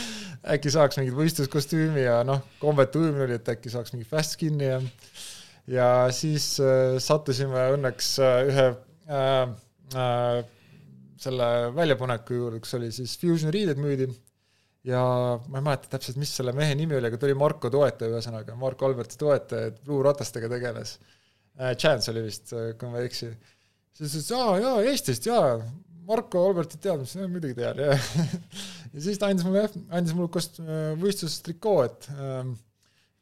[0.57, 4.71] äkki saaks mingit võistluskostüümi ja noh, kombetu ujumine oli, et äkki saaks mingi fast skin'i
[4.71, 4.81] ja
[5.71, 8.67] ja siis äh, sattusime õnneks äh, ühe
[9.07, 9.55] äh,
[9.95, 10.43] äh,
[11.23, 14.09] selle väljapaneku juurde, kus oli siis Fusion riided müüdi
[14.89, 15.03] ja
[15.47, 18.57] ma ei mäleta täpselt, mis selle mehe nimi oli, aga ta oli Marko toetaja, ühesõnaga,
[18.59, 20.97] Marko Alberti toetaja, et luuratastega tegeles
[21.61, 21.77] äh,.
[21.79, 23.31] Chance oli vist, kui ma ei eksi.
[23.95, 25.61] siis ütles, et aa, jaa, Eestist, jaa,
[26.09, 28.07] Marko Albertit tead, ma ütlesin, muidugi tean, jah
[28.93, 30.61] ja siis ta andis mulle, andis mulle kost-,
[31.01, 32.55] võistlustrikoo, et ähm,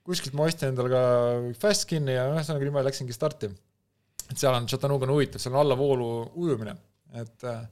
[0.06, 1.02] kuskilt ma ostsin endale ka
[1.60, 3.50] fast skin'i ja ühesõnaga niimoodi läksingi starti.
[4.30, 6.74] et seal on, Chattanooga on huvitav, seal on allavoolu ujumine,
[7.20, 7.62] et äh,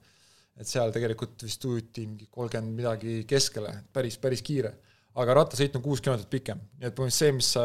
[0.59, 4.75] et seal tegelikult vist ujuti mingi kolmkümmend midagi keskele, päris, päris kiire.
[5.19, 7.63] aga rattasõit on kuus kilomeetrit pikem, nii et põhimõtteliselt see, mis sa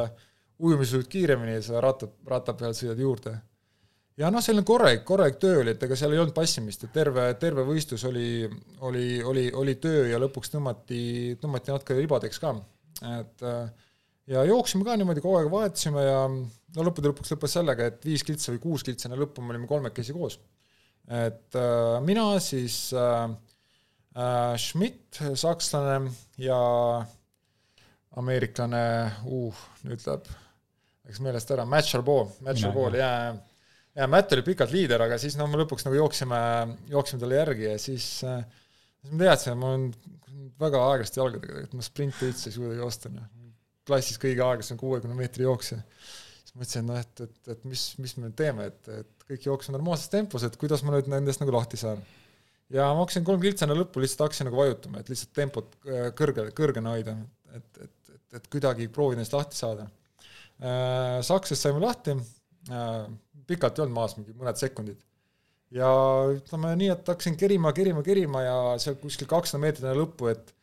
[0.63, 3.34] ujumis ujud kiiremini, sa ratta, ratta peal sõidad juurde.
[4.17, 7.26] Ja noh, selline korralik, korralik töö oli, et ega seal ei olnud passimist, et terve,
[7.41, 8.43] terve võistlus oli,
[8.86, 11.02] oli, oli, oli töö ja lõpuks tõmmati,
[11.41, 12.54] tõmmati natuke ribadeks ka,
[13.19, 13.47] et
[14.30, 18.23] ja jooksime ka niimoodi, kogu aeg vahetasime ja no lõppude lõpuks lõppes sellega, et viis
[18.26, 20.39] kiltsa või kuus kiltsa enne lõppu me olime kolmekesi koos.
[21.12, 23.26] Et äh, mina siis äh,
[24.15, 26.60] äh, Schmidt, sakslane ja
[28.15, 28.86] ameeriklane
[29.28, 30.30] uh,, nüüd läheb,
[31.04, 33.34] läks meelest ära, Matt Charbot, Matt Charbot, jaa, jaa,
[34.10, 36.38] Matt oli pikalt liider, aga siis noh, me lõpuks nagu jooksime,
[36.89, 38.41] jooksime talle järgi ja siis äh,
[39.03, 39.88] siis ma teadsin, et ma olen
[40.63, 43.29] väga aeglaste jalgadega, et ma sprinti üldse ei suuda joosta, noh.
[43.88, 45.79] klassis kõige aeglasem kuuekümne meetri jooksja.
[46.39, 49.75] siis mõtlesin, noh, et, et, et mis, mis me nüüd teeme, et, et kõik jooksma
[49.77, 51.99] normaalses tempos, et kuidas ma nüüd nendest nagu lahti saan.
[52.73, 56.08] ja ma hakkasin kolm kiltsi enne lõppu lihtsalt hakkasin nagu vajutama, et lihtsalt tempot äh,
[56.19, 57.17] kõrge, kõrgena hoida,
[57.51, 59.89] et, et, et, et kuidagi proovida neist lahti saada.
[60.63, 62.15] Äh, Saksas saime lahti,
[62.71, 63.03] äh,
[63.49, 64.99] pikalt ei olnud maas, mingi mõned sekundid.
[65.73, 65.89] ja
[66.36, 70.53] ütleme nii, et hakkasin kerima, kerima, kerima ja seal kuskil kakssada meetrit enne lõppu, et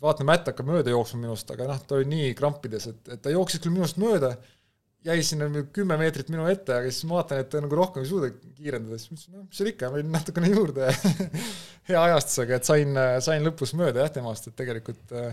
[0.00, 3.32] vaatan, Mätt hakkab mööda jooksma minust, aga noh, ta oli nii krampides, et, et ta
[3.32, 4.34] jooksis küll minust mööda
[5.04, 8.10] jäi sinna kümme meetrit minu ette, aga siis ma vaatan, et ta nagu rohkem ei
[8.10, 10.90] suuda kiirendada, siis mõtlesin, noh, mis seal ikka, ma olin natukene juurde
[11.88, 15.32] hea ajastusega, et sain, sain lõpus mööda jah temast, et tegelikult äh,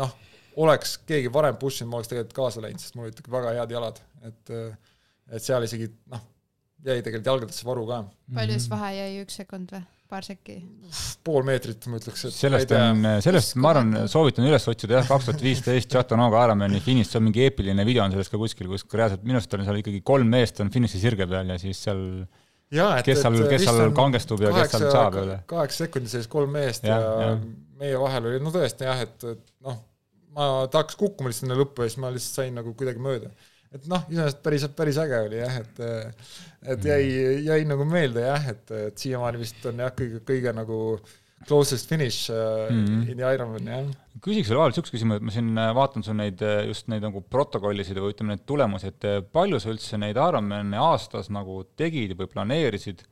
[0.00, 0.14] noh,
[0.60, 3.74] oleks keegi varem push inud, ma oleks tegelikult kaasa läinud, sest mul olid väga head
[3.78, 4.54] jalad, et
[5.30, 6.22] et seal isegi noh,
[6.82, 8.04] jäi tegelikult jalgadesse varu ka.
[8.34, 9.82] palju siis vahe jäi, üks sekund või?
[10.12, 10.58] paar sekki?
[11.24, 15.30] pool meetrit, ma ütleks, et sellest on, sellest ma arvan, soovitan üles otsida jah, kaks
[15.30, 18.84] tuhat viisteist Chattanooga Ironmani finiš, see on mingi eepiline video on sellest ka kuskil, kus
[18.92, 22.02] reaalselt minu arust on seal ikkagi kolm meest on finiši sirge peal ja siis seal
[22.72, 25.38] ja, et, kes seal, kes seal kangestub ja kes seal saab jälle.
[25.54, 27.32] kaheksa sekundit sees kolm meest ja, ja, ja
[27.80, 29.80] meie vahel oli, no tõesti jah, et, et noh,
[30.36, 33.32] ma tahaks kukkuma lihtsalt enne lõppu ja siis ma lihtsalt sain nagu kuidagi mööda
[33.72, 35.82] et noh, iseenesest päris, päris äge oli jah, et
[36.72, 37.06] et jäi,
[37.46, 40.78] jäi nagu meelde jah, et, et siiamaani vist on jah, kõige, kõige nagu
[41.46, 43.10] closest finish mm -hmm.
[43.10, 43.86] in the Ironman, jah.
[44.20, 47.02] küsiks veel vahele niisuguse küsimuse, et ma siin äh, vaatan su neid, äh, just neid
[47.02, 51.64] nagu protokollisid või ütleme, neid tulemusi, et äh, palju sa üldse neid Ironman'e aastas nagu
[51.76, 53.02] tegid või planeerisid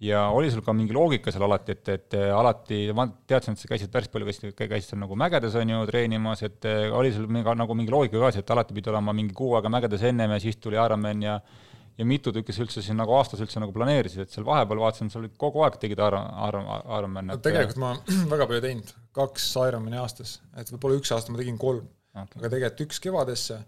[0.00, 3.70] ja oli sul ka mingi loogika seal alati, et, et alati, ma teadsin, et sa
[3.70, 7.56] käisid päris palju, käisid, käisid seal nagu mägedes, on ju, treenimas, et oli sul mingi,
[7.58, 10.60] nagu mingi loogika ka, et alati pidi olema mingi kuu aega mägedes ennem ja siis
[10.62, 11.40] tuli Ironman ja
[11.98, 15.10] ja mitu tükki sa üldse siin nagu aastas üldse nagu planeerisid, et seal vahepeal vaatasin,
[15.18, 17.38] olid kogu aeg tegid Ironman'i no,.
[17.42, 17.90] tegelikult ma
[18.32, 22.52] väga palju teinud, kaks Ironman'i aastas, et võib-olla üks aasta ma tegin kolm okay., aga
[22.54, 23.58] tegelikult üks kevadesse,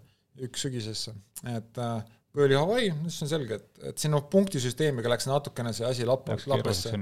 [0.47, 1.15] üks sügisesse,
[1.51, 1.99] et äh,
[2.35, 6.07] või oli Hawaii, siis on selge, et, et siin noh, punktisüsteemiga läks natukene see asi
[6.07, 6.93] lapp, lappesse,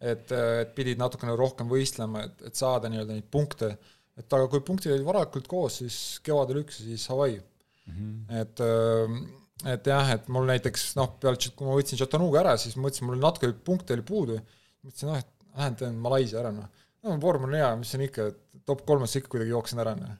[0.00, 3.74] et, et pidid natukene rohkem võistlema, et, et saada nii-öelda neid punkte,
[4.18, 7.92] et aga kui punktid olid varakult koos, siis kevadel üks ja siis Hawaii mm.
[7.94, 8.40] -hmm.
[8.40, 12.78] et, äh, et jah, et mul näiteks noh, peale, kui ma võtsin Chattanooga ära, siis
[12.80, 14.38] mõtlesin, mul natuke punkte oli puudu,
[14.86, 16.86] mõtlesin, noh, et lähen teen Malaisia ära, noh.
[17.04, 18.30] no vorm on hea, mis siin ikka,
[18.66, 20.16] top kolmesse ikka kuidagi jooksen ära, noh.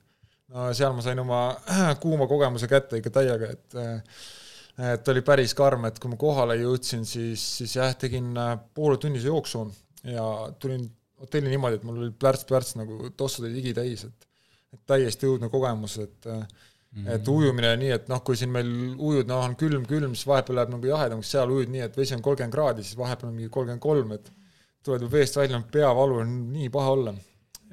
[0.54, 1.40] no seal ma sain oma
[2.02, 4.20] kuuma kogemuse kätte ikka täiega, et äh,
[4.78, 9.30] et oli päris karm, et kui ma kohale jõudsin, siis, siis jah, tegin äh, pooletunnise
[9.30, 9.64] jooksu
[10.06, 10.24] ja
[10.62, 10.86] tulin
[11.18, 14.26] hotelli niimoodi, et mul oli plärts-plärts nagu tossud olid igitäis, et
[14.68, 17.10] et täiesti õudne kogemus, et mm -hmm.
[17.14, 18.68] et ujumine nii, et noh, kui siin meil
[18.98, 22.14] ujud, noh, on külm, külm, siis vahepeal läheb nagu jahedamaks, seal ujud nii, et vesi
[22.14, 24.32] on kolmkümmend kraadi, siis vahepeal on mingi kolmkümmend kolm, et
[24.84, 27.14] tuled veest välja, peavalu on nii paha olla.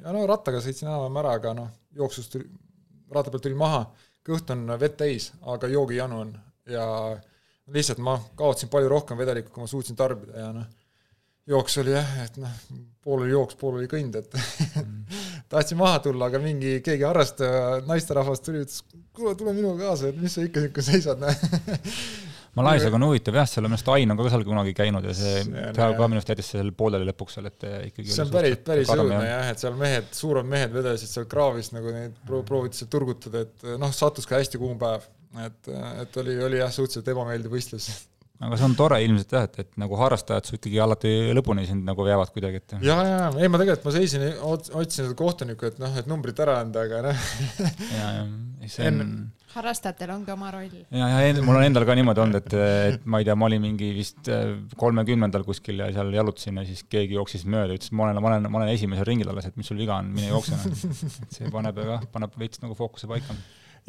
[0.02, 2.38] ja no rattaga sõitsin enam-vähem ära, aga noh, jooksust,
[3.12, 3.86] ratta pealt tulin maha
[4.26, 6.34] kõht on vett täis, aga joogijanu on
[6.70, 6.86] ja
[7.74, 10.68] lihtsalt ma kaotasin palju rohkem vedelikku, kui ma suutsin tarbida ja noh,
[11.50, 12.60] jooks oli jah, et noh,
[13.06, 15.18] pool oli jooks, pool oli kõnd, et mm.
[15.54, 18.86] tahtsin maha tulla, aga mingi keegi harrastaja naisterahvas tuli, ütles,
[19.16, 23.48] kuule, tule minuga kaasa, et mis sa ikka niisugune seisad, noh Malaisiaga on huvitav jah,
[23.50, 25.42] seal arust Ain on ka seal kunagi käinud ja see,
[25.76, 28.92] ta ka minu arust jättis seal pooleli lõpuks seal, et ikkagi see on päris, päris
[28.94, 32.92] õudne jah, et seal mehed, suured mehed vedelesid seal kraavis nagu neid pro-, prooviti seal
[32.94, 35.04] turgutada, et noh, sattus ka hästi kuum päev.
[35.44, 35.72] Et,
[36.04, 37.90] et oli, oli jah, suhteliselt ebameeldiv võistlus
[38.44, 41.88] aga see on tore ilmselt jah, et, et nagu harrastajad su ikkagi alati lõpuni sind
[41.88, 45.80] nagu veavad kuidagi, et ja, ja, ei ma tegelikult, ma seisin, otsisin seda kohtunikku, et
[45.82, 47.26] noh, et numbrit ära anda, aga noh
[48.00, 48.28] ja, ja,
[48.68, 49.16] see on en
[49.56, 50.74] harrastajatel ongi oma roll.
[50.92, 52.56] ja, ja mul on endal ka niimoodi olnud, et,
[52.92, 56.66] et ma ei tea, ma olin mingi vist äh, kolmekümnendal kuskil ja seal jalutasin ja
[56.68, 59.60] siis keegi jooksis mööda, ütles, ma olen, ma olen, ma olen esimesel ringil alles, et
[59.60, 60.60] mis sul viga on, mine jookse.
[61.24, 63.38] et see paneb jah, paneb veits nagu fookuse paika.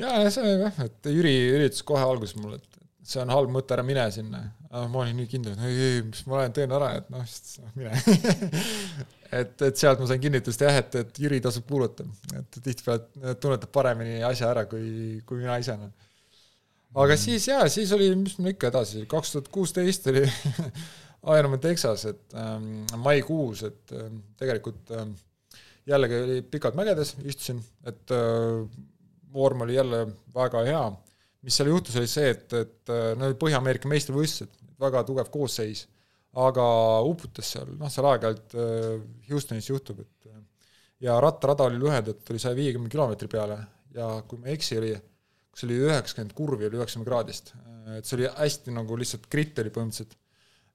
[0.00, 2.76] Ja, ja see jah, et Jüri üritas kohe alguses mulle, et
[3.06, 4.42] see on halb mõte, ära mine sinna.
[4.70, 7.22] ma olin nii kindel, et ei, ei, mis ma olen, teen ära, et noh,
[7.62, 7.92] noh mine
[9.40, 13.72] et, et sealt ma sain kinnitust jah, et, et Jüri tasub kuulata, et tihtipeale tunnetab
[13.74, 15.92] paremini asja ära kui, kui mina ise noh.
[16.96, 17.22] aga mm.
[17.22, 20.26] siis jaa, siis oli, mis mul ikka edasi, kaks tuhat kuusteist oli
[21.38, 25.16] Ironman Texas, et ähm, maikuus, et ähm, tegelikult ähm,
[25.88, 28.66] jällegi oli pikalt mägedes, istusin, et äh,
[29.36, 30.84] vorm oli jälle väga hea
[31.46, 35.84] mis seal juhtus, oli see, et, et äh, need olid Põhja-Ameerika meistrivõistlused, väga tugev koosseis,
[36.42, 36.66] aga
[37.06, 38.96] uputas seal, noh, seal aeg-ajalt äh,
[39.30, 40.42] Houstonis juhtub, et äh,
[41.06, 43.60] ja rattarada oli lühendatud, oli saja viiekümne kilomeetri peale
[43.96, 44.92] ja kui ma ei eksi, oli,
[45.54, 47.54] kus oli üheksakümmend kurvi, oli üheksakümne kraadist.
[47.94, 50.16] et see oli hästi nagu lihtsalt gritt oli põhimõtteliselt.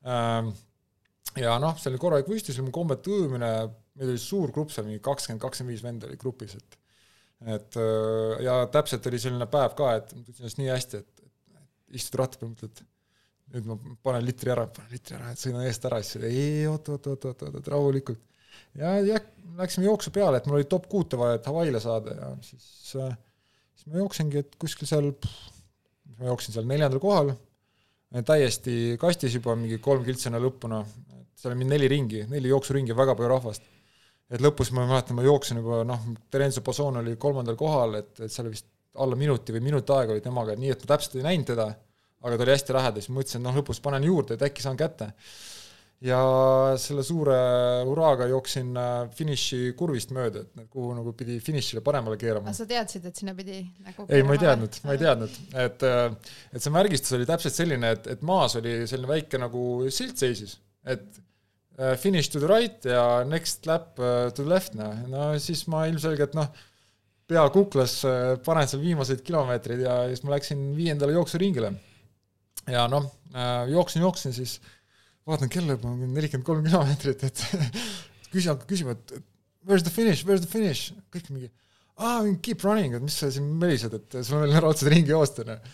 [0.07, 0.53] Ähm,
[1.36, 3.51] ja noh, see oli korralik võistlus, oli kombet ujumine,
[3.99, 6.80] meil oli suur grupp seal, mingi kakskümmend, kakskümmend viis venda oli grupis, et
[7.49, 11.29] et äh, ja täpselt oli selline päev ka, et ma tundsin ennast nii hästi, et,
[11.57, 12.83] et istud ratta peal, mõtled,
[13.55, 16.91] nüüd ma panen litri ära, panen litri ära, et sõidan eest ära, siis ei, oot,
[16.93, 18.21] oot, oot, oot, oot, rahulikult.
[18.77, 19.25] ja jah,
[19.57, 22.67] läksime jooksu peale, et mul oli top kuute vaja, et Hawaii'le saada ja siis,
[23.01, 23.15] äh,
[23.75, 25.09] siis ma jooksingi, et kuskil seal,
[26.19, 27.33] ma jooksin seal neljandal kohal,
[28.27, 30.87] täiesti kastis juba mingi kolm noh,
[31.17, 33.69] et seal on mingi neli ringi, neli jooksuringi, väga palju rahvast
[34.32, 38.32] et lõpus ma mäletan, ma jooksin juba noh, Terenzo Boson oli kolmandal kohal, et, et
[38.32, 38.69] seal vist
[39.01, 41.69] alla minuti või minut aega oli temaga, nii et ma täpselt ei näinud teda,
[42.21, 44.79] aga ta oli hästi lähedal, siis mõtlesin, et noh, lõpus panen juurde, et äkki saan
[44.79, 45.11] kätte.
[46.01, 46.19] ja
[46.82, 47.36] selle suure
[47.86, 52.53] hurraaga jooksin äh, finišikurvist mööda, et kuhu nagu pidi finišile paremale keerama.
[52.57, 56.34] sa teadsid, et sinna pidi nagu ei, ma ei teadnud, ma ei teadnud, et äh,
[56.51, 60.57] et see märgistus oli täpselt selline, et, et maas oli selline väike nagu silt seisis,
[60.89, 61.21] et
[61.97, 65.86] finish to the right ja next lap äh, to the left, noh, no siis ma
[65.89, 66.49] ilmselgelt noh,
[67.29, 71.73] pea kuklas äh, panen seal viimaseid kilomeetreid ja siis ma läksin viiendale jooksuringile.
[72.69, 73.07] ja noh,
[73.71, 74.59] jooksin, jooksin, siis
[75.27, 77.45] vaatan kella juba on nelikümmend kolm kilomeetrit, et
[78.34, 79.15] küsin, hakkan küsima, et
[79.65, 81.49] where's the finish, where's the finish, kõik mingi,
[81.97, 85.47] aa, keep running, et mis sa siin melised, et sul on veel raudselt ringi joosta,
[85.47, 85.73] noh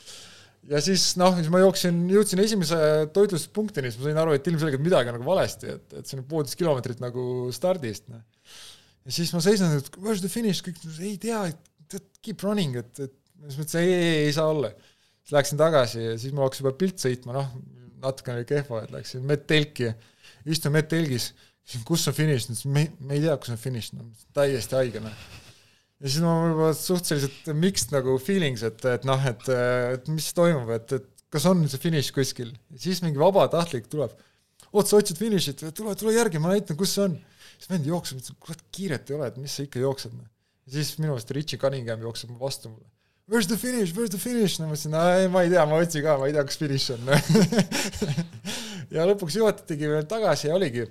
[0.72, 2.80] ja siis noh, siis ma jooksin, jõudsin esimese
[3.16, 6.28] toitlustuspunktini, siis ma sain aru, et ilmselgelt midagi on nagu valesti, et, et see on
[6.30, 7.24] poolteist kilomeetrit nagu
[7.56, 8.22] stardist, noh.
[9.08, 11.46] ja siis ma seisan, et where's the finish, kõik ei tea,
[12.24, 13.16] keep running, et, et
[13.48, 14.74] siis mõtlesin, ei, ei, ei saa olla.
[15.24, 17.52] siis läksin tagasi ja siis mul hakkas juba pilt sõitma, noh,
[18.04, 19.92] natukene oli kehva, et läksin medtelki,
[20.52, 21.32] istun medtelgis,
[21.88, 25.28] kus on finiš, me, me ei tea, kus on finiš, no täiesti haige, noh
[26.02, 29.48] ja siis mul juba suhteliselt mixed nagu feelings, et, et noh, et,
[29.98, 32.54] et mis toimub, et, et kas on see finiš kuskil.
[32.80, 34.14] siis mingi vabatahtlik tuleb,
[34.72, 37.18] oot, sa otsid finišit, tule, tule järgi, ma näitan, kus see on.
[37.56, 40.14] siis vend jookseb, ütles, kurat, kiiret ei ole, et mis sa ikka jooksed.
[40.14, 40.30] Noh.
[40.70, 42.88] siis minu meelest Richie Cunningham jookseb vastu mulle.
[43.28, 44.60] Where's the finish, where's the finish?
[44.62, 46.92] no ma ütlesin, ei, ma ei tea, ma otsin ka, ma ei tea, kus finiš
[46.94, 47.10] on
[48.96, 50.86] ja lõpuks juhatatigi veel tagasi ja oligi,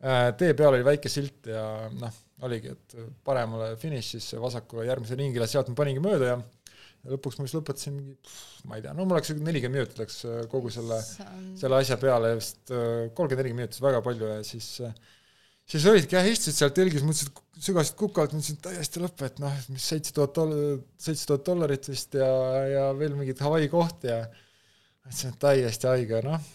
[0.00, 1.66] äh, tee peal oli väike silt ja
[1.98, 2.14] noh
[2.46, 6.40] oligi, et paremale finišisse, vasakule järgmisele ringile, sealt ma paningi mööda ja
[7.02, 8.14] ja lõpuks ma vist lõpetasin mingi,
[8.68, 11.00] ma ei tea, no mul läks nelikümmend minutit läks äh, kogu selle,
[11.58, 14.94] selle asja peale vist äh, kolmkümmend, nelikümmend minutit, väga palju ja siis äh,
[15.72, 19.88] siis olidki jah, istusid seal telgis, mõtlesid, sügasid kukalt, mõtlesin täiesti lõpp, et noh, mis
[19.94, 22.30] seitse tuhat doll-, seitse tuhat dollarit vist ja,
[22.70, 26.50] ja veel mingit Hawaii koht ja mõtlesin, et täiesti haige, noh,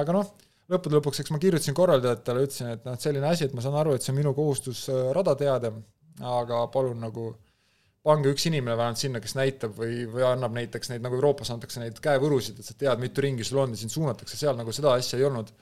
[0.00, 0.34] aga noh
[0.72, 3.76] lõppude lõpuks, eks ma kirjutasin korraldajatele, ütlesin, et noh, et selline asi, et ma saan
[3.80, 5.72] aru, et see on minu kohustus äh, rada teada,
[6.24, 7.32] aga palun nagu
[8.04, 11.80] pange üks inimene vähemalt sinna, kes näitab või, või annab näiteks neid, nagu Euroopas antakse
[11.80, 14.92] neid käevõrusid, et sa tead, mitu ringi sul on ja sind suunatakse, seal nagu seda
[14.98, 15.52] asja ei olnud.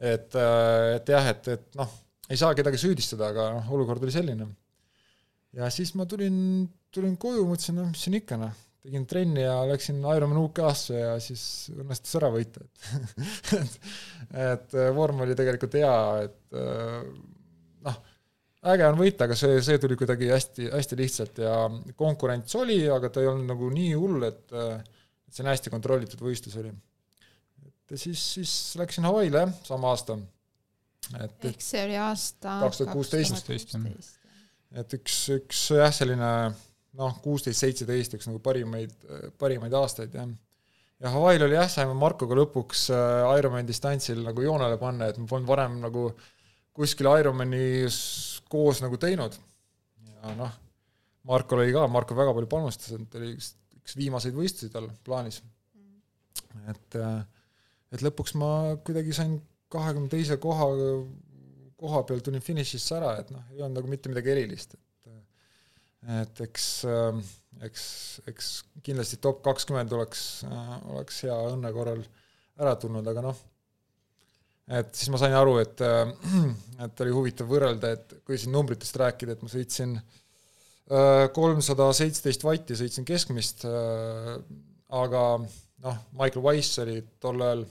[0.00, 1.90] et, äh, et jah, et, et noh,
[2.30, 4.48] ei saa kedagi süüdistada, aga noh, olukord oli selline.
[5.58, 9.58] ja siis ma tulin, tulin koju, mõtlesin, noh, mis siin ikka, noh, tegin trenni ja
[9.68, 11.42] läksin Ironman UK-sse ja siis
[11.74, 13.74] õnnestus ära võita, et et,
[14.44, 16.56] et vorm oli tegelikult hea, et
[17.86, 17.98] noh,
[18.72, 21.54] äge on võita, aga see, see tuli kuidagi hästi, hästi lihtsalt ja
[21.98, 24.56] konkurents oli, aga ta ei olnud nagu nii hull, et
[25.30, 26.72] et see on hästi kontrollitud võistlus oli.
[27.70, 30.18] et siis, siis läksin Hawaii'le jah, sama aasta.
[31.20, 33.76] et ehk see oli aasta kaks tuhat kuusteist.
[34.82, 36.32] et üks, üks jah, selline
[36.98, 38.94] noh, kuusteist, seitseteist, üks nagu parimaid,
[39.38, 40.30] parimaid aastaid, jah.
[41.02, 45.28] ja Hawaii'l oli jah, saime Markoga lõpuks äh, Ironman distantsil nagu joonele panna, et ma
[45.30, 46.08] polnud varem nagu
[46.76, 48.00] kuskil Ironmanis
[48.50, 49.38] koos nagu teinud.
[50.10, 50.58] ja noh,
[51.30, 55.42] Markol oli ka, Marko väga palju panustas, et oli üks, üks viimaseid võistlusi tal plaanis.
[56.66, 57.22] et, äh,
[57.94, 58.52] et lõpuks ma
[58.84, 59.38] kuidagi sain
[59.70, 60.66] kahekümne teise koha,
[61.78, 64.89] koha peal tulin finišisse ära, et noh, ei olnud nagu mitte midagi erilist, et
[66.08, 67.20] et eks, ähm,
[67.66, 67.84] eks,
[68.30, 68.50] eks
[68.84, 72.02] kindlasti top kakskümmend oleks, äh, oleks hea õnne korral
[72.60, 73.42] ära tulnud, aga noh,
[74.80, 76.12] et siis ma sain aru, et, äh,
[76.86, 82.46] et oli huvitav võrrelda, et kui siin numbritest rääkida, et ma sõitsin äh, kolmsada seitseteist
[82.48, 83.66] vatti, sõitsin keskmist,
[84.90, 87.68] aga noh, Michael Wise oli tol ajal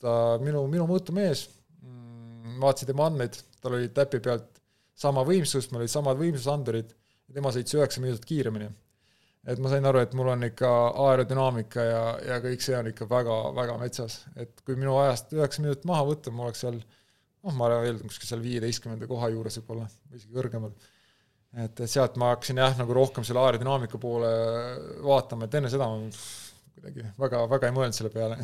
[0.00, 1.46] ta minu, minu mõõtumees,
[1.84, 4.50] mm, vaatasin tema andmeid, tal oli täpi pealt
[4.96, 6.92] sama võimsus, mul olid samad võimsusandurid
[7.34, 8.70] tema sõitis üheksa minutit kiiremini.
[9.44, 10.70] et ma sain aru, et mul on ikka
[11.04, 15.64] aerodünaamika ja, ja kõik see on ikka väga, väga metsas, et kui minu ajast üheksa
[15.64, 19.88] minutit maha võtta, ma oleks seal noh, ma eeldan kuskil seal viieteistkümnenda koha juures võib-olla,
[20.08, 20.72] või isegi kõrgemal.
[21.60, 24.30] et, et sealt ma hakkasin jah, nagu rohkem selle aerodünaamika poole
[25.04, 26.00] vaatama, et enne seda ma
[26.74, 28.38] kuidagi väga, väga ei mõelnud selle peale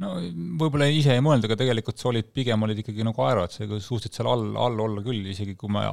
[0.00, 0.14] no
[0.60, 4.16] võib-olla ise ei mõelnud, aga tegelikult sa olid, pigem olid ikkagi nagu aerod, sa suutsid
[4.16, 5.84] seal all, all olla küll, isegi kui me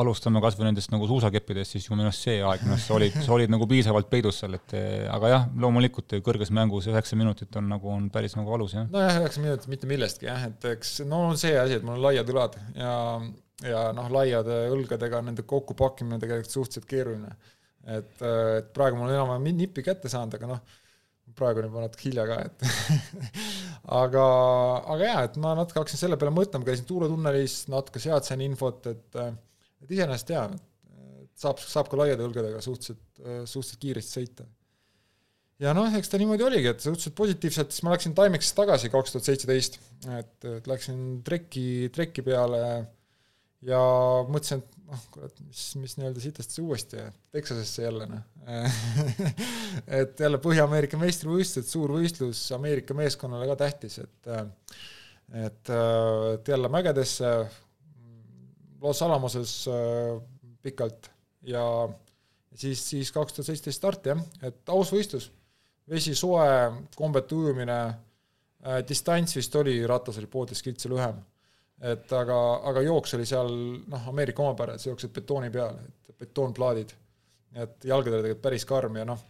[0.00, 2.96] alustame kas või nendest nagu suusakeppidest, siis ju minu arust see aeg, minu arust sa
[2.96, 4.74] olid, sa olid nagu piisavalt peidus seal, et
[5.14, 8.88] aga jah, loomulikult kõrges mängus üheksa minutit on nagu, on päris nagu valus, jah.
[8.90, 12.02] nojah, üheksa minutit mitte millestki jah, et eks no on see asi, et mul on
[12.08, 12.96] laiad õlad ja,
[13.70, 17.36] ja noh, laiade õlgadega nende kokkupakkimine tegelikult suhteliselt keeruline.
[17.86, 20.76] et, et praegu mul enam-vähem nippi kätte saanud, aga noh,
[21.38, 22.68] praegu on juba natuke hilja ka, et
[24.02, 24.28] aga,
[24.90, 28.42] aga jaa, et ma natuke hakkasin selle peale mõtlema, käisin Tuule tunnelis, natuke sealt sain
[28.42, 29.22] infot, et
[29.84, 30.48] et iseenesest jaa,
[31.38, 33.02] saab, saab ka laiade õlgadega suhteliselt,
[33.50, 34.46] suhteliselt kiiresti sõita.
[35.62, 39.14] ja noh, eks ta niimoodi oligi, et suhteliselt positiivselt, siis ma läksin Timexisse tagasi kaks
[39.14, 39.80] tuhat seitseteist,
[40.18, 42.60] et, et läksin trekki, trekki peale
[43.64, 43.80] ja
[44.28, 47.04] mõtlesin, et noh, kurat, mis, mis nii-öelda sitast uuesti,
[47.34, 48.24] Texasesse jälle noh
[50.00, 54.34] et jälle Põhja-Ameerika meistrivõistlused, suur võistlus, Ameerika meeskonnale ka tähtis, et
[55.32, 55.70] et,
[56.34, 57.30] et jälle mägedesse,
[58.84, 59.52] Los Alamoses
[60.62, 61.10] pikalt.
[61.48, 61.64] Ja
[62.54, 65.30] siis, siis kaks tuhat seitseteist start jah, et aus võistlus,
[65.90, 66.46] vesi soe,
[66.96, 67.78] kombete ujumine,
[68.88, 71.18] distants vist oli, ratas oli poolteist kiltsi lühem.
[71.84, 72.38] Et aga,
[72.70, 73.50] aga jooks oli seal
[73.92, 76.94] noh, Ameerika omapära, et sa jooksed betooni peal, et betoonplaadid.
[77.54, 79.20] et jalgadele tegelikult päris karm ja noh,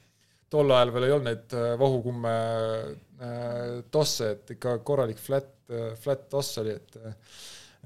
[0.55, 5.93] tol ajal veel ei olnud neid äh, vahukumme äh, tosse, et ikka korralik flat, äh,
[6.01, 6.97] flat toss oli, et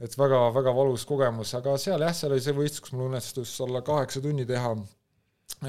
[0.04, 3.56] et väga, väga valus kogemus, aga seal jah, seal oli see võistlus, kus mul õnnestus
[3.64, 4.76] alla kaheksa tunni teha.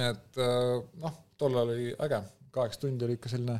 [0.10, 2.22] et noh, tol ajal oli äge,
[2.54, 3.58] kaheksa tundi oli ikka selline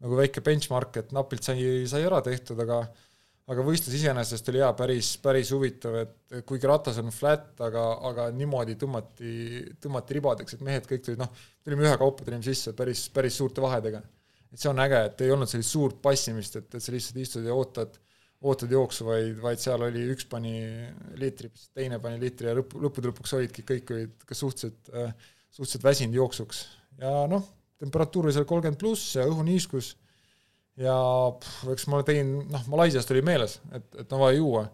[0.00, 2.80] nagu väike benchmark, et napilt sai, sai ära tehtud, aga
[3.50, 8.26] aga võistlus iseenesest oli jaa, päris, päris huvitav, et kuigi ratas on flat, aga, aga
[8.36, 9.32] niimoodi tõmmati,
[9.82, 11.32] tõmmati ribadeks, et mehed kõik tulid, noh,
[11.64, 14.02] tulime ühekaupa, tulime sisse päris, päris suurte vahedega.
[14.50, 17.46] et see on äge, et ei olnud sellist suurt passimist, et, et sa lihtsalt istud
[17.46, 17.98] ja ootad,
[18.40, 20.54] ootad jooksu, vaid, vaid seal oli, üks pani
[21.20, 24.88] liitri, teine pani liitri ja lõpp, lõppude lõpuks olidki, kõik olid ka suhteliselt,
[25.52, 26.62] suhteliselt väsinud jooksuks.
[27.00, 27.44] ja noh,
[27.80, 29.92] temperatuur oli seal kolmkümmend pluss ja õhuniiskus
[30.80, 30.96] ja
[31.36, 34.64] pff, eks ma tegin, noh, Malaisiast oli meeles, et, et on vaja juua.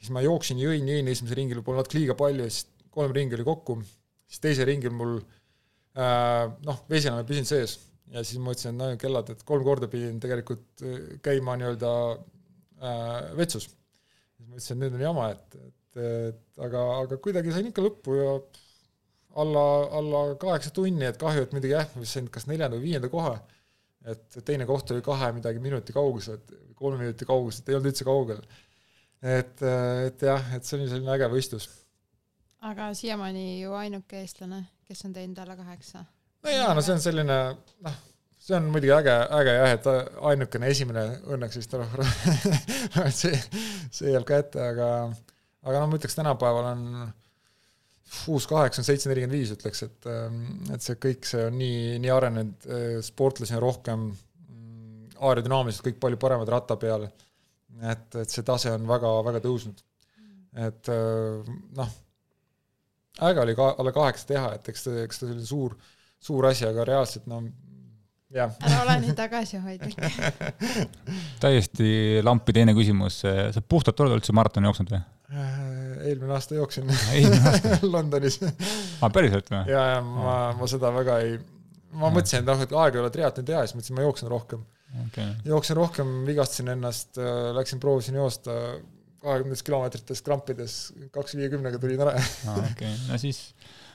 [0.00, 3.46] siis ma jooksin, jõin, jõin esimesel ringil võib-olla natuke liiga palju, siis kolm ringi oli
[3.46, 3.78] kokku,
[4.28, 7.78] siis teisel ringil mul äh, noh, vesinane püsinud sees
[8.12, 11.92] ja siis ma mõtlesin, et no kellad, et kolm korda pidin tegelikult äh, käima nii-öelda
[12.82, 13.70] äh, vetsus.
[13.70, 17.84] siis ma ütlesin, et nüüd on jama, et, et, et aga, aga kuidagi sain ikka
[17.84, 18.36] lõppu ja
[19.42, 19.64] alla,
[19.98, 23.38] alla kaheksa tunni, et kahju, et muidugi jah, sain kas neljanda või viienda koha
[24.08, 26.40] et teine koht oli kahe midagi minuti kaugusel,
[26.78, 28.40] kolme minuti kaugusel, ei olnud üldse kaugel.
[29.22, 31.68] et, et jah, et see oli selline äge võistlus.
[32.66, 36.04] aga siiamaani ju ainuke eestlane, kes on teinud alla kaheksa.
[36.42, 37.38] no jaa, no see on selline
[37.86, 38.00] noh,
[38.42, 39.90] see on muidugi äge, äge jah, et
[40.32, 41.76] ainukene esimene õnneks vist
[43.20, 43.36] see,
[43.94, 44.88] see jääb kätte, aga
[45.62, 46.86] aga noh, ma ütleks tänapäeval on
[48.32, 50.42] uus kaheksa seitse nelikümmend viis, ütleks, et, ähm,
[50.74, 56.00] et see kõik, see on nii, nii arenenud, äh, sportlasi on rohkem, mm, aerodünaamiliselt kõik
[56.02, 57.08] palju paremad ratta peal.
[57.82, 59.78] et, et see tase on väga, väga tõusnud.
[60.66, 61.94] et äh, noh,
[63.30, 65.76] äge oli ka alla kaheksa teha, et eks ta, eks ta selline suur,
[66.20, 67.42] suur asi, aga reaalselt no.
[68.36, 69.98] Ära ole nii tagasihoidlik
[71.44, 75.02] täiesti lampi teine küsimus, sa puhtalt oled üldse maratoni jooksnud või?
[75.32, 75.58] Äh,
[76.10, 76.88] eelmine aasta jooksin
[77.94, 79.64] Londonis aa, päriselt või?
[79.72, 81.36] ja, ja ma, ma seda väga ei,
[81.92, 82.14] ma ja.
[82.18, 84.64] mõtlesin, et noh, et aega ei ole triatloni teha, siis mõtlesin, ma jooksen rohkem
[85.06, 85.30] okay..
[85.48, 88.58] jooksin rohkem, vigastasin ennast, äh, läksin proovisin joosta
[89.22, 90.76] kahekümnendates kilomeetrites krampides,
[91.14, 92.16] kaks viiekümnega tulin ära.
[92.56, 93.44] okei okay., no siis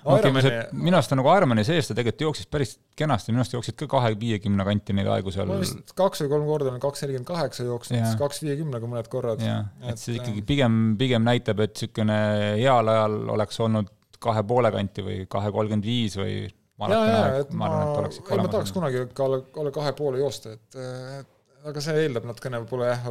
[0.03, 3.55] okei okay,, minu arust ta nagu Ironmani sees ta tegelikult jooksis päris kenasti, minu arust
[3.55, 5.49] jooksid ka kahe viiekümne kanti neid aegu seal.
[5.49, 9.11] ma vist kaks või kolm korda olen kaks nelikümmend kaheksa jooksnud, siis kaks viiekümnega mõned
[9.11, 9.43] korrad.
[9.43, 12.19] jah, et see ikkagi pigem, pigem näitab, et niisugune
[12.61, 13.93] heal ajal oleks olnud
[14.23, 16.39] kahe poole kanti või kahe kolmkümmend viis või
[16.81, 20.21] ma ja, ja, et ma, ma, ei ma tahaks kunagi ka alla, alla kahe poole
[20.21, 20.77] joosta, et,
[21.19, 23.07] et aga see eeldab natukene võib-olla jah,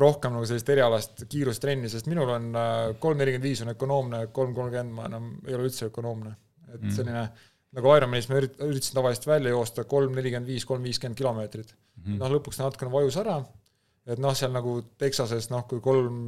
[0.00, 4.54] rohkem nagu sellist erialast kiirustrenni, sest minul on äh, kolm nelikümmend viis on ökonoomne, kolm
[4.56, 6.34] kolmkümmend ma enam ei ole üldse ökonoomne.
[6.72, 6.94] et mm.
[6.96, 7.28] selline
[7.74, 12.18] nagu Ironmanis ma ürit-, üritasin tavaliselt välja joosta kolm nelikümmend viis, kolm viiskümmend kilomeetrit mm
[12.18, 13.38] noh, lõpuks ta natukene vajus ära,
[14.06, 16.18] et noh, seal nagu Texases noh, kui kolm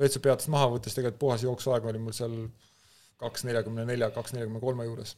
[0.00, 2.36] WC-peatust maha võttes tegelikult puhas jooksuaeg oli mul seal
[3.20, 5.16] kaks neljakümne nelja, kaks neljakümne kolme juures.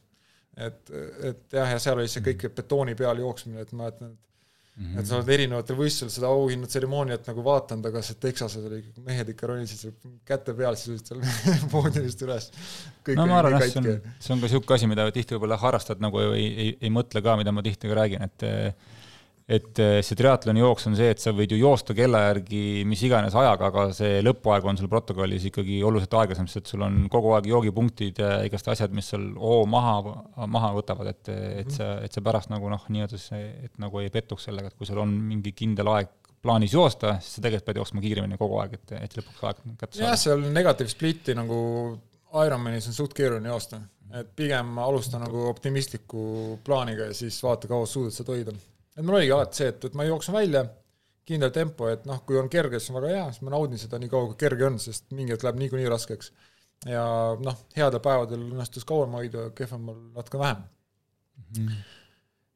[0.57, 0.91] et,
[1.31, 4.32] et jah, ja seal oli see kõik betooni peal jooksmine, et ma mäletan, et
[4.73, 5.01] Mm -hmm.
[5.01, 9.51] et sa oled erinevatel võistlustel seda auhinnatseremooniat nagu vaadanud, aga see Texases oli, mehed ikka
[9.51, 12.49] ronisid seal käte peal sisuliselt seal poodiumist üles.
[13.18, 16.01] no ma arvan jah, see on, see on ka niisugune asi, mida tihti võib-olla harrastajad
[16.01, 18.47] nagu ei, ei, ei mõtle ka, mida ma tihti ka räägin, et
[19.51, 23.03] et eh, see triatloni jooks on see, et sa võid ju joosta kella järgi mis
[23.07, 27.01] iganes ajaga, aga see lõpuaeg on sul protokollis ikkagi oluliselt aeglasem, sest et sul on
[27.12, 30.16] kogu aeg joogipunktid ja igast asjad, mis seal hoo maha,
[30.47, 31.32] maha võtavad, et,
[31.64, 34.78] et sa, et sa pärast nagu noh, nii-öelda see, et nagu ei pettuks sellega, et
[34.78, 36.12] kui sul on mingi kindel aeg
[36.43, 39.97] plaanis joosta, siis sa tegelikult pead jooksma kiiremini kogu aeg, et, et lõpuks aeg kätte
[39.97, 40.09] saada.
[40.09, 41.59] jah, seal negatiiv split'i nagu
[42.32, 43.78] Ironmanis on suht keeruline joosta,
[44.16, 48.55] et pigem alusta nagu optimistliku plaaniga ja siis vaata, kaua suudad seda hoida
[48.97, 50.64] et mul oligi alati see, et, et ma jooksen välja,
[51.28, 54.01] kindel tempo, et noh, kui on kerge, siis on väga hea, siis ma naudin seda
[54.03, 56.32] nii kaua, kui kerge on, sest mingi hetk läheb niikuinii raskeks.
[56.90, 57.03] ja
[57.38, 61.68] noh, headel päevadel õnnestus kauem hoida, kehvemal natuke vähem mm.
[61.68, 61.76] -hmm.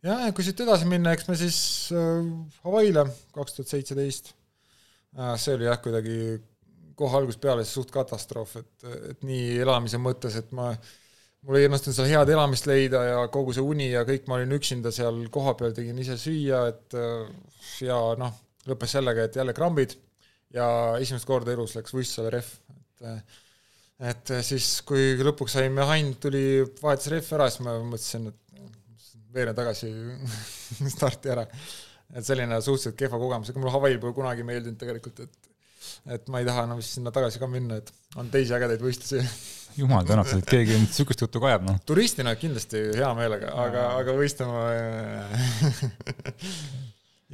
[0.09, 1.61] ja, kui siit edasi minna, eks me siis
[1.95, 2.27] äh,
[2.65, 4.35] Hawaii'le kaks tuhat seitseteist,
[5.19, 6.43] äh, see oli jah, kuidagi
[6.99, 10.95] kohe algusest peale suht katastroof, et, et nii elamise mõttes, et ma äh,
[11.47, 14.57] mul ei õnnestunud seal head elamist leida ja kogu see uni ja kõik, ma olin
[14.59, 16.97] üksinda seal kohapeal, tegin ise süüa, et
[17.87, 18.35] ja noh,
[18.67, 19.95] lõppes sellega, et jälle krambid
[20.55, 20.69] ja
[21.03, 22.55] esimest korda elus läks võistlusele rehv,
[23.07, 23.43] et
[23.97, 26.41] et siis, kui lõpuks sai mehhanik, tuli,
[26.83, 28.47] vahetas rehvi ära, siis ma mõtlesin, et
[29.37, 29.91] veeren tagasi
[30.97, 31.47] starti ära.
[32.15, 35.49] et selline suhteliselt kehva kogemus, ega mulle Hawaii pole kunagi meeldinud tegelikult, et
[36.15, 39.23] et ma ei taha enam vist sinna tagasi ka minna, et on teisi ägedaid võistlusi.
[39.81, 41.79] Jumal tänatud, et keegi nüüd niisugust juttu ka ajab, noh.
[41.85, 44.63] turistina kindlasti hea meelega, aga, aga võistlema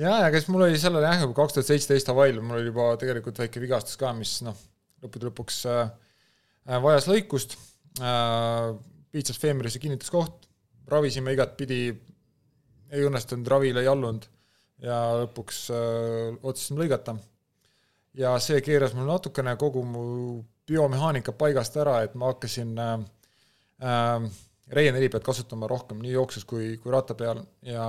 [0.03, 3.39] ja, ja kes mul oli sellel jah, kaks tuhat seitseteist Hawaii'l, mul oli juba tegelikult
[3.45, 4.59] väike vigastus ka, mis noh,
[5.05, 5.85] lõppude lõpuks äh,
[6.83, 7.55] vajas lõikust.
[8.03, 8.73] Äh,,
[9.13, 10.47] piitsas feemerise kinnituskoht,
[10.89, 11.83] ravisime igatpidi,
[12.93, 14.25] ei õnnestunud, ravile ei allunud.
[14.83, 17.15] Ja lõpuks äh, otsustasime lõigata.
[18.19, 20.05] Ja see keeras mul natukene kogu mu
[20.69, 22.97] biomehaanika paigast ära, et ma hakkasin äh,
[23.83, 24.31] äh,
[24.73, 27.87] Reie neli pealt kasutama rohkem nii jooksus kui, kui ratta peal ja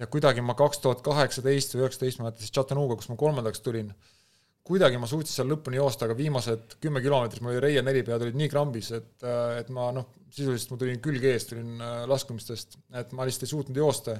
[0.00, 3.60] ja kuidagi ma kaks tuhat kaheksateist või üheksateist, ma mäletan siis Chattanooga, kus ma kolmandaks
[3.64, 3.90] tulin,
[4.66, 8.24] kuidagi ma suutsin seal lõpuni joosta, aga viimased kümme kilomeetrit mul oli Reie neli pead
[8.24, 11.98] olid nii krambis, et, äh, et ma noh, sisuliselt ma tulin külg ees, tulin äh,
[12.08, 14.16] laskumistest, et ma lihtsalt ei suutnud joosta.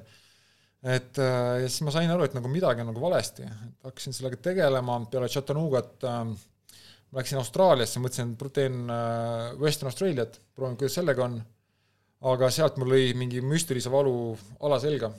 [0.83, 4.39] Et ja siis ma sain aru, et nagu midagi on nagu valesti, et hakkasin sellega
[4.41, 6.23] tegelema, peale Chattanoogat äh,
[7.17, 11.37] läksin Austraaliasse, mõtlesin, et teen äh, Western Australiat, proovin, kuidas sellega on,
[12.31, 14.15] aga sealt mul lõi mingi müstilise valu
[14.67, 15.11] alaselga,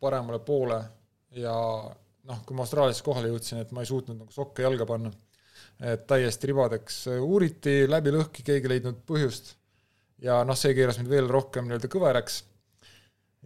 [0.00, 0.78] paremale poole
[1.34, 1.54] ja
[2.28, 5.12] noh, kui ma Austraaliasse kohale jõudsin, et ma ei suutnud nagu sokke jalga panna.
[5.78, 9.54] et täiesti ribadeks uuriti, läbi lõhki, keegi ei leidnud põhjust.
[10.22, 12.42] ja noh, see keeras mind veel rohkem nii-öelda kõveraks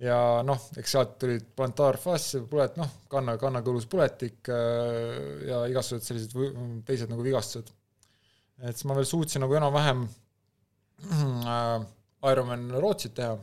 [0.02, 6.82] ja noh, eks sealt tulid plantaarfaas, pulet, noh, kanna, kannakõlus puletik äh, ja igasugused sellised
[6.88, 7.70] teised nagu vigastused.
[8.62, 10.06] et siis ma veel suutsin nagu enam-vähem
[11.06, 11.76] äh,
[12.30, 13.36] Ironman Rootsit teha.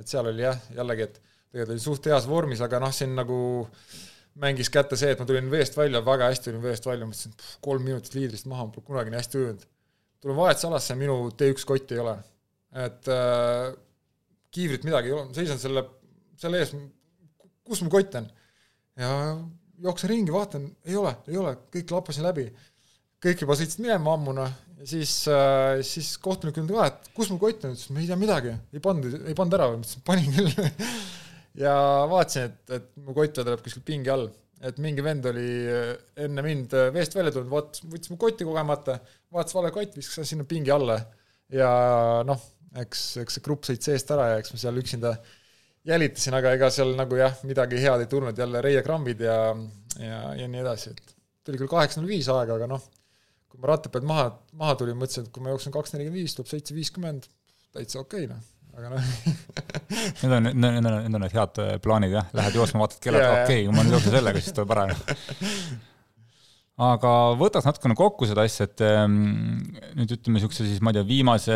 [0.00, 3.38] et seal oli jah, jällegi, et tegelikult oli suht heas vormis, aga noh, siin nagu
[4.42, 7.32] mängis kätte see, et ma tulin veest välja, väga hästi tulin veest välja, mõtlesin,
[7.64, 9.64] kolm minutit liidrist maha, ma pole kunagi nii hästi ujunud.
[10.20, 12.18] tulen vahetusalasse, minu T1 kotti ei ole.
[12.84, 13.72] et äh,
[14.54, 15.84] kiivrit midagi ei ole, ma seisan selle,
[16.40, 16.74] selle ees,
[17.66, 18.28] kus mu kott on?
[18.96, 19.10] ja
[19.82, 22.46] jooksen ringi, vaatan, ei ole, ei ole, kõik lappasin läbi.
[23.26, 27.30] kõik juba sõitsid minema ammu, noh, ja siis äh,, siis kohtunik ütles ka, et kus
[27.32, 29.68] mu kott on, ütles, ma ei tea midagi, ei pannud, ei pannud ära.
[29.72, 30.50] Või, ma ütlesin, panin küll.
[31.56, 31.72] Ja
[32.04, 34.26] vaatasin, et, et mu kott vedeleb kuskil pingi all.
[34.68, 35.94] Et mingi vend oli äh,
[36.26, 38.98] enne mind äh, veest välja tulnud, vaatas, võttis mu kotti kogemata,
[39.32, 40.98] vaatas vale kott, viskas sinna pingi alla.
[41.52, 41.70] Ja
[42.28, 42.44] noh,
[42.82, 45.14] eks, eks see grupp sõitis eest ära ja eks ma seal üksinda
[45.86, 49.38] jälitasin, aga ega seal nagu jah, midagi head ei tulnud, jälle reiekrambid ja,
[50.02, 51.16] ja, ja nii edasi, et
[51.46, 52.82] tuli küll kaheksa null viis aega, aga noh,
[53.46, 56.34] kui ma ratta pealt maha, maha tulin, mõtlesin, et kui ma jooksen kaks nelikümmend viis,
[56.36, 57.30] tuleb seitse viiskümmend,
[57.76, 58.52] täitsa okei okay, noh.
[58.76, 59.04] Aga noh
[60.20, 63.22] Need on, need on, need on need head äh, plaanid jah, lähed jooksma, vaatad kella,
[63.22, 64.88] et okei okay,, kui ma nüüd jooksen sellega, siis tuleb ära
[66.76, 67.10] aga
[67.40, 69.14] võtaks natukene kokku seda asja, et ähm,
[69.96, 71.54] nüüd ütleme niisuguse siis, ma ei tea, viimase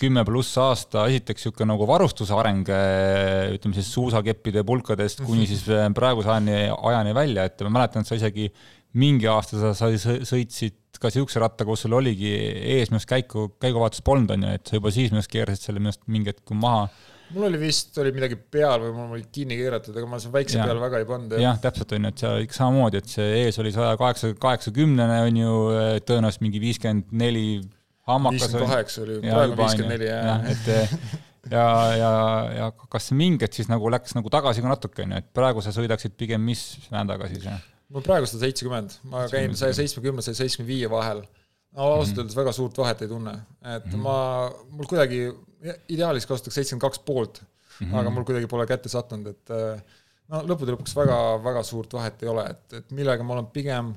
[0.00, 5.66] kümme pluss aasta esiteks niisugune nagu varustuse areng, äh, ütleme siis suusakeppide pulkadest kuni siis
[5.68, 8.48] äh, praeguse ajani, ajani välja, et ma mäletan, et sa isegi
[8.96, 13.50] mingi aasta sa, sa sõitsid ka niisuguse rattaga, kus sul oligi ees minu arust käiku,
[13.60, 16.32] käiguvaatust polnud, on ju, et sa juba siis minu arust keerasid selle minu arust mingi
[16.32, 16.86] hetk maha
[17.34, 20.58] mul oli vist, oli midagi peal või mul oli kinni keeratud, aga ma seal väikse
[20.58, 20.66] ja.
[20.68, 21.36] peale väga ei pannud.
[21.40, 25.18] jah, täpselt on ju, et seal ikka samamoodi, et see ees oli saja kaheksa, kaheksakümnene
[25.26, 25.58] on ju,
[26.08, 27.46] tõenäoliselt mingi viiskümmend neli
[28.08, 28.46] hammakas.
[28.46, 30.48] viiskümmend kaheksa oli, praegu viiskümmend neli, jah.
[30.52, 31.66] et ja,
[31.98, 32.14] ja,
[32.58, 35.64] ja kas mingi hetk siis nagu läks nagu tagasi ka natuke, on ju, et praegu
[35.64, 37.62] sa sõidaksid pigem mis vändaga siis, jah?
[37.92, 41.24] mul praegu sada seitsekümmend, ma käin saja seitsmekümne, saja seitsmekümne viie vahel.
[41.72, 44.04] no ausalt öeldes väga suurt vahet ei tunne, et mm -hmm.
[44.04, 45.26] ma, mul kuidagi
[45.62, 47.98] ideaalis kasutaks seitsekümmend kaks poolt mm, -hmm.
[48.00, 49.82] aga mul kuidagi pole kätte sattunud, et äh,
[50.32, 53.92] no lõppude lõpuks väga, väga suurt vahet ei ole, et, et millega ma olen pigem,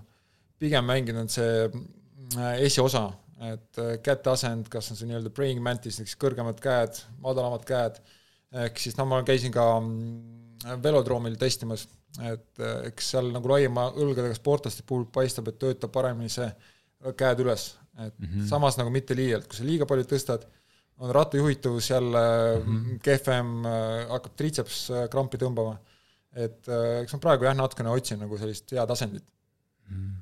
[0.62, 3.08] pigem mänginud see äh, esiosa,
[3.52, 8.02] et äh, käteasend, kas on see nii-öelda praying mantis, ehk siis kõrgemad käed, madalamad käed,
[8.66, 11.88] ehk siis no ma käisin ka mm, velodroomil testimas,
[12.24, 16.48] et eks seal nagu laiema õlgadega sportlaste puhul paistab, et töötab paremini see
[17.20, 18.46] käed üles, et mm -hmm.
[18.48, 20.46] samas nagu mitte liialt, kui sa liiga palju tõstad,
[21.00, 22.20] on rattajuhitavus jälle
[22.66, 23.00] mm -hmm.
[23.04, 25.78] kehvem, äh, hakkab triitseps äh, krampi tõmbama.
[26.36, 29.24] et äh, eks ma praegu jah, natukene otsin nagu sellist head asendit
[29.90, 30.16] mm.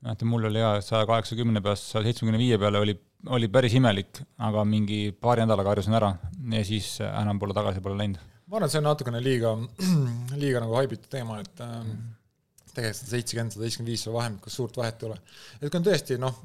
[0.00, 2.94] mäletan, mul oli jaa, saja kaheksakümne peast saja seitsmekümne viie peale oli,
[3.26, 6.14] oli päris imelik, aga mingi paari nädalaga harjusin ära
[6.52, 8.20] ja siis enam pole tagasi pole läinud.
[8.46, 9.52] ma arvan, et see on natukene liiga,
[10.42, 12.72] liiga nagu haibitud teema, et mm -hmm.
[12.72, 15.20] tegelikult sada seitsekümmend, sada seitsekümmend viis seal vahemikus suurt vahet ei ole.
[15.60, 16.42] et kui on tõesti noh,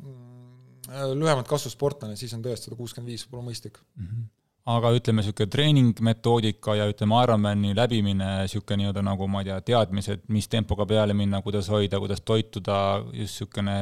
[1.16, 4.06] lühemat kasvu sportlane, siis on tõesti sada kuuskümmend viis võib-olla mõistlik mm.
[4.06, 4.30] -hmm
[4.70, 10.28] aga ütleme, niisugune treeningmetoodika ja ütleme, Ironmani läbimine, niisugune nii-öelda nagu ma ei tea, teadmised,
[10.30, 12.78] mis tempoga peale minna, kuidas hoida, kuidas toituda,
[13.08, 13.78] just niisugune,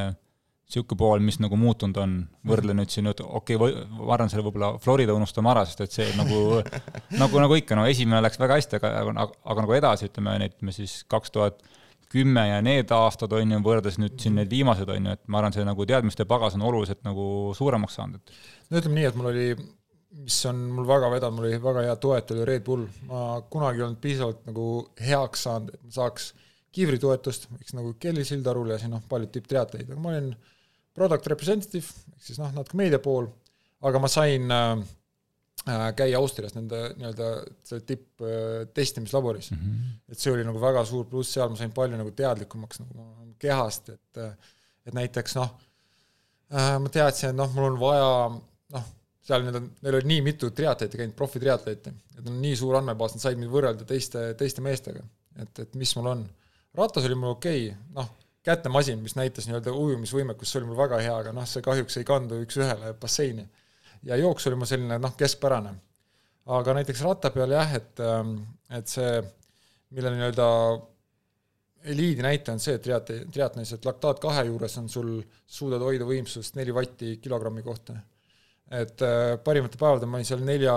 [0.70, 2.14] niisugune pool, mis nagu muutunud on,
[2.48, 5.98] võrdle nüüd siin, et okei okay,, ma arvan, selle võib-olla Florida unustame ära, sest et
[5.98, 6.62] see nagu
[7.24, 10.76] nagu, nagu ikka, no esimene läks väga hästi, aga, aga, aga nagu edasi, ütleme, ütleme
[10.76, 11.60] siis kaks tuhat
[12.10, 15.42] kümme ja need aastad, on ju, võrreldes nüüd siin need viimased, on ju, et ma
[15.42, 17.26] arvan, see nagu teadmiste pagas on oluliselt nagu
[17.58, 19.48] suuremaks saanud, et no ütleme nii, et mul oli,
[20.24, 23.82] mis on mul väga vedanud, mul oli väga hea toetaja, oli Red Bull, ma kunagi
[23.82, 24.70] ei olnud piisavalt nagu
[25.10, 26.32] heaks saanud, et ma saaks
[26.76, 30.34] kiivritoetust, eks nagu Kelly Sildarul ja siin noh, paljud tipptriatleid, aga ma olin
[30.98, 33.30] product representative, ehk siis noh, natuke meedia pool,
[33.86, 34.99] aga ma sain Äh,
[35.66, 37.30] käia Austrias nende nii-öelda
[37.68, 39.58] selle tipptestimislaboris mm.
[39.58, 39.98] -hmm.
[40.12, 43.90] et see oli nagu väga suur pluss, seal ma sain palju nagu teadlikumaks nagu kehast,
[43.90, 44.24] et
[44.90, 45.52] et näiteks noh,
[46.54, 48.12] äh, ma teadsin, et noh, mul on vaja
[48.76, 48.88] noh,
[49.26, 53.16] seal need on, neil oli nii mitu triatleeti käinud, profitriatleeti, et on nii suur andmebaas,
[53.16, 55.04] nad said mind võrrelda teiste, teiste meestega.
[55.40, 56.26] et, et mis mul on.
[56.78, 58.10] ratas oli mul okei okay,, noh,
[58.44, 62.08] kätemasin, mis näitas nii-öelda ujumisvõimekust, see oli mul väga hea, aga noh, see kahjuks ei
[62.08, 63.46] kandu üks-ühele basseini
[64.04, 65.74] ja jooks oli mul selline noh, keskpärane.
[66.50, 68.38] aga näiteks ratta peal jah, et, ähm,
[68.74, 69.20] et see,
[69.94, 70.48] mille nii-öelda
[71.94, 75.12] eliidi näite on see, et triat-, triatlonis, et laktaat kahe juures on sul,
[75.46, 78.00] suudad hoida võimsust neli vatti kilogrammi kohta.
[78.70, 80.74] et äh, parimatel päevadel ma olin seal nelja,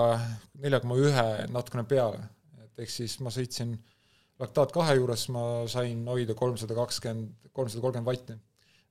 [0.65, 2.23] nelja koma ühe natukene peale,
[2.65, 3.75] et ehk siis ma sõitsin
[4.41, 8.39] laktaat kahe juures ma sain hoida kolmsada kakskümmend, kolmsada kolmkümmend vatti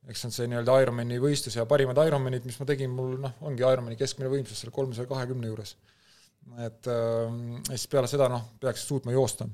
[0.10, 3.66] eks on see nii-öelda Ironmani võistlus ja parimad Ironmanid, mis ma tegin, mul noh, ongi
[3.66, 5.76] Ironmani keskmine võimsus seal kolmesaja kahekümne juures.
[6.66, 7.36] et äh,
[7.70, 9.48] siis peale seda noh, peaks suutma joosta.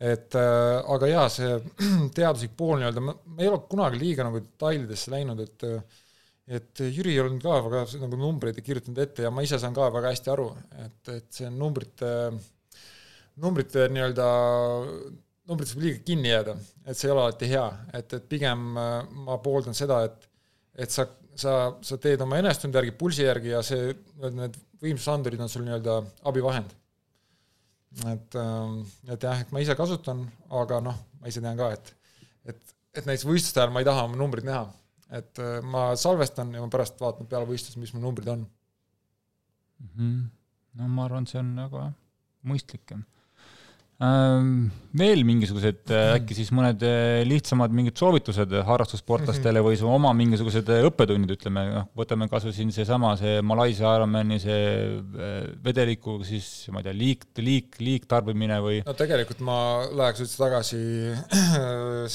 [0.00, 1.54] et äh, aga jaa, see
[2.18, 5.72] teaduslik pool nii-öelda, ma, ei ole kunagi liiga nagu detailidesse läinud, et
[6.48, 10.14] et Jüri on ka väga nagu numbreid kirjutanud ette ja ma ise saan ka väga
[10.14, 10.46] hästi aru,
[10.80, 12.12] et, et see numbrite,
[13.36, 14.28] numbrite nii-öelda
[15.48, 16.54] numbrites võib liiga kinni jääda,
[16.86, 18.96] et see ei ole alati hea, et, et pigem äh,
[19.26, 20.28] ma pooldan seda, et
[20.78, 21.06] et sa,
[21.38, 23.92] sa, sa teed oma enesetunde järgi, pulsi järgi ja see,
[24.22, 25.98] need võimsusandurid on sul nii-öelda
[26.30, 26.74] abivahend.
[28.06, 30.22] et, ähm, et jah, et ma ise kasutan,
[30.54, 31.94] aga noh, ma ise tean ka, et,
[32.52, 34.66] et, et näiteks võistluste ajal ma ei taha oma numbrit näha.
[35.18, 39.88] et äh, ma salvestan ja ma pärast vaatan peale võistlust, mis mu numbrid on mm.
[39.96, 40.18] -hmm.
[40.78, 41.86] no ma arvan, see on väga
[42.44, 42.92] mõistlik
[43.98, 50.70] veel mingisugused äh, äkki siis mõned äh, lihtsamad mingid soovitused harrastussportlastele või su oma mingisugused
[50.70, 54.62] äh, õppetunnid, ütleme, noh, võtame kas või siin seesama, see Malaisia Ironmani see
[55.64, 58.78] vedeliku siis, ma ei tea, liik, liik, liiktarbimine või?
[58.86, 59.58] no tegelikult ma
[59.90, 60.82] läheks üldse tagasi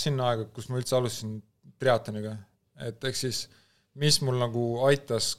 [0.04, 1.42] sinna aega, kus ma üldse alustasin
[1.84, 2.38] triatloniga,
[2.88, 3.50] et ehk siis
[4.00, 5.34] mis mul nagu aitas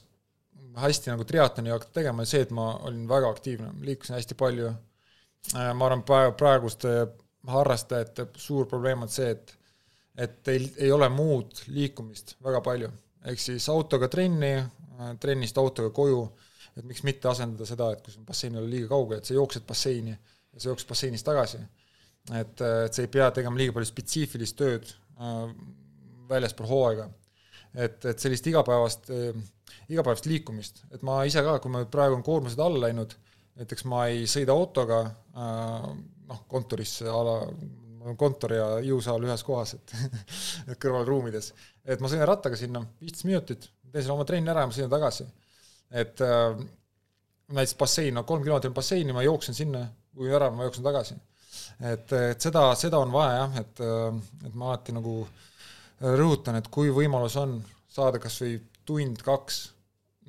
[0.77, 4.69] hästi nagu triatloni hakata tegema, see, et ma olin väga aktiivne, liikusin hästi palju.
[4.69, 4.83] Äh,
[5.53, 6.03] ma arvan,
[6.37, 6.95] praeguste
[7.47, 9.53] harrastajate suur probleem on see, et
[10.17, 12.89] et teil ei ole muud liikumist väga palju,
[13.27, 16.21] ehk siis autoga trenni, äh, trennist autoga koju,
[16.75, 19.35] et miks mitte asendada seda, et kui sul bassein ei ole liiga kaugel, et sa
[19.35, 21.59] jooksed basseini ja sa jooksed basseinist tagasi.
[22.33, 24.87] et, et sa ei pea tegema liiga palju spetsiifilist tööd
[25.19, 25.51] äh,
[26.29, 27.09] väljaspool hooaega.
[27.75, 29.35] et, et sellist igapäevast äh,,
[29.89, 33.13] igapäevast liikumist, et ma ise ka, kui ma praegu on koormused alla läinud
[33.59, 35.89] näiteks ma ei sõida autoga äh,
[36.29, 37.35] noh, kontorisse a la,
[38.19, 39.93] kontor ja jõusaal ühes kohas, et
[40.83, 41.51] kõrvalruumides.
[41.85, 44.93] et ma sõidan rattaga sinna, viisteist minutit, teen selle oma trenni ära ja ma sõidan
[44.93, 45.25] tagasi.
[45.91, 46.59] et äh,
[47.55, 49.85] näiteks bassein, no kolm kilomeetrit basseini, ma jooksen sinna,
[50.17, 51.17] ujuin ära, ma jooksen tagasi.
[51.79, 53.83] et, et seda, seda on vaja jah, et,
[54.49, 55.21] et ma alati nagu
[56.01, 57.57] rõhutan, et kui võimalus on
[57.89, 59.61] saada kas või tund-kaks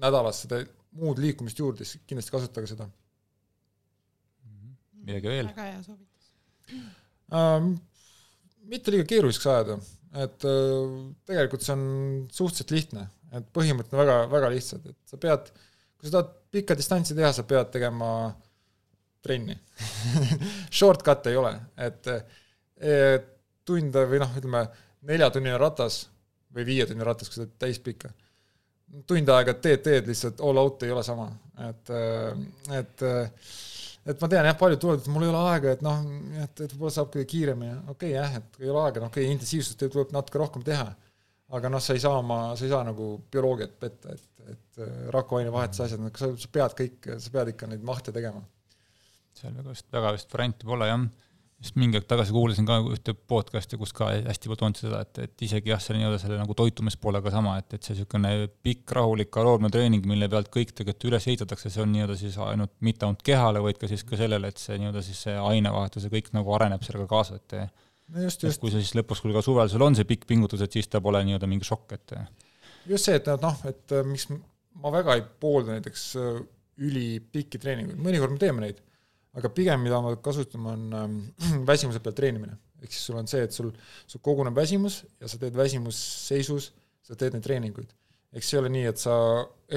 [0.01, 0.63] nädalas seda
[0.97, 2.87] muud liikumist juurde, siis kindlasti kasutage seda
[5.07, 5.51] midagi veel?
[5.53, 6.33] väga hea soovitus
[7.35, 7.77] ähm,.
[8.67, 9.77] mitte liiga keeruliseks ajada,
[10.25, 10.97] et äh,
[11.29, 11.85] tegelikult see on
[12.33, 15.53] suhteliselt lihtne, et põhimõtted on väga, väga lihtsad, et sa pead,
[15.97, 18.11] kui sa tahad pikka distantsi teha, sa pead tegema
[19.27, 19.57] trenni
[20.77, 21.53] Shortcut'e ei ole,
[21.87, 22.99] et e,
[23.67, 24.63] tund või noh, ütleme
[25.07, 26.05] neljatunnine ratas
[26.55, 28.11] või viietunnine ratas, kui sa teed täispikka.
[29.07, 31.29] tund aega teed, teed lihtsalt all out ei ole sama,
[31.69, 33.07] et, äh, et
[34.07, 36.05] et ma tean jah, paljud tulevad, et mul ei ole aega, et noh,
[36.45, 39.27] et, et võib-olla saab kuidagi kiiremini, okei okay, jah, et ei ole aega, no okei
[39.27, 40.89] okay,, intensiivsust tuleb natuke rohkem teha.
[41.57, 44.95] aga noh, sa ei saa oma, sa ei saa nagu bioloogiat petta, et, et äh,
[45.15, 48.43] rakuainevahetuse asjad, sa, sa pead kõik, sa pead ikka neid mahte tegema.
[49.37, 51.07] seal väga vist, väga vist varianti pole jah
[51.63, 55.21] just mingi aeg tagasi kuulasin ka ühte podcast'i, kus ka hästi palju tooniti seda, et,
[55.25, 58.33] et isegi jah, selle nii-öelda selle nagu toitumispoolega sama, et, et see niisugune
[58.67, 62.75] pikk rahulik kaloorne treening, mille pealt kõik tegelikult üles ehitatakse, see on nii-öelda siis ainult
[62.85, 66.13] mitte ainult kehale, vaid ka siis ka sellele, et see nii-öelda siis see ainevahetus ja
[66.13, 68.61] kõik nagu areneb sellega kaasa, et no just, just.
[68.61, 71.01] kui sa siis lõpuks, kui ka suvel sul on see pikk pingutus, et siis ta
[71.05, 72.19] pole nii-öelda mingi šokk, et
[72.93, 74.29] just see, et noh, et miks
[74.77, 76.11] ma väga ei poolda näiteks
[76.85, 78.85] ülipikki treeninguid, mõnikord me teeme neid
[79.37, 81.19] aga pigem, mida ma kasutan, on ähm,
[81.71, 82.57] väsimuse pealt treenimine.
[82.83, 83.71] ehk siis sul on see, et sul,
[84.07, 86.71] sul koguneb väsimus ja sa teed väsimusseisus,
[87.07, 87.93] sa teed neid treeninguid.
[88.37, 89.17] eks see ei ole nii, et sa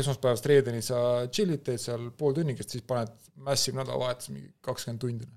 [0.01, 1.01] esmaspäevast reedeni sa
[1.32, 3.12] chill'id, teed seal pool tunnikest, siis paned
[3.47, 5.28] massive nädalavahetus mingi kakskümmend tundi.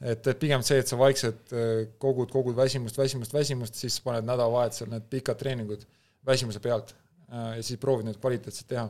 [0.00, 4.26] et, et pigem see, et sa vaikselt äh, kogud, kogud väsimust, väsimust, väsimust, siis paned
[4.26, 5.86] nädalavahetusel need pikad treeningud
[6.26, 6.94] väsimuse pealt
[7.30, 8.88] äh, ja siis proovid neid kvaliteetselt teha.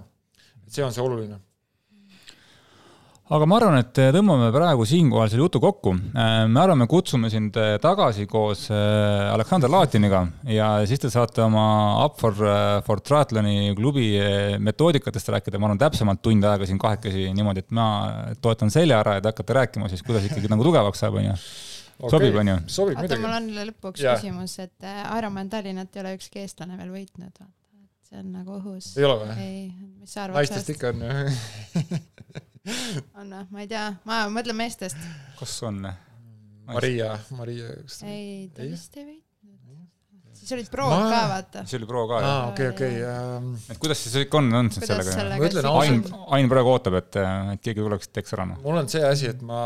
[0.64, 1.41] et see on see oluline
[3.27, 5.93] aga ma arvan, et tõmbame praegu siinkohal selle jutu kokku.
[6.14, 10.22] Äh, me arvame, kutsume sind äh, tagasi koos äh, Aleksander Laatiniga
[10.53, 11.66] ja siis te saate oma
[12.05, 12.37] Up for,
[12.87, 14.12] for Triathloni klubi
[14.62, 17.89] metoodikatest rääkida, ma arvan, täpsemalt tund aega siin kahekesi niimoodi, et ma
[18.43, 21.35] toetan selja ära ja te hakkate rääkima siis, kuidas ikkagi nagu tugevaks saab, onju.
[22.07, 22.59] sobib, onju?
[22.79, 24.14] oota, mul on lõpuks ja.
[24.14, 27.47] küsimus, et Ironman Tallinnat ei ole ükski eestlane veel võitnud,
[28.07, 28.93] see on nagu õhus.
[29.01, 29.39] ei ole või?
[29.43, 29.64] ei,
[29.99, 32.05] mis sa arvad naistest ikka on ju
[33.21, 34.99] on või, ma ei tea, ma mõtlen meestest.
[35.39, 35.85] kas on?
[36.67, 37.71] Maria, Maria.
[38.09, 39.85] ei, ta vist ei võitnud.
[40.35, 41.05] siis olid prood ma...
[41.12, 41.62] ka, vaata.
[41.64, 42.49] siis oli pro ka, jah.
[42.51, 42.99] okei, okei.
[43.07, 45.14] Ähm, et kuidas siis on, on siis sellega?
[45.31, 46.11] ma ütlen ausalt.
[46.11, 47.21] Ain, Ain praegu ootab, et,
[47.55, 48.61] et keegi tuleks, teeks ära, noh.
[48.67, 49.62] mul on see asi, et ma,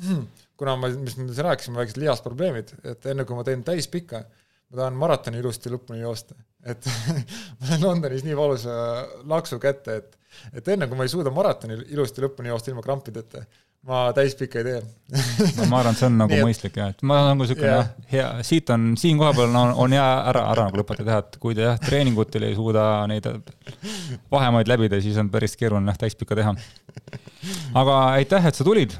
[0.60, 4.24] kuna ma, mis me siin rääkisime, väiksed lihasprobleemid, et enne kui ma teen täispika,
[4.70, 6.34] ma tahan maratoni ilusti lõpuni joosta.
[6.68, 6.88] Et
[7.58, 8.74] ma sain Londonis nii valusa
[9.28, 10.20] laksu kätte, et
[10.54, 13.42] et enne kui ma ei suuda maratoni ilusti lõpuni joosta ilma krampideta,
[13.88, 14.80] ma täispikka ei tee.
[15.58, 17.90] No ma arvan, et see on nagu et, mõistlik jah, et ma nagu siukene yeah.
[18.12, 21.56] hea, siit on, siin kohapeal on, on hea ära, ära nagu lõpetada teha, et kui
[21.58, 23.28] te jah, treeningutel ei suuda neid
[24.32, 26.54] vahemaid läbida, siis on päris keeruline jah, täispikka teha.
[27.82, 28.96] aga aitäh, et sa tulid.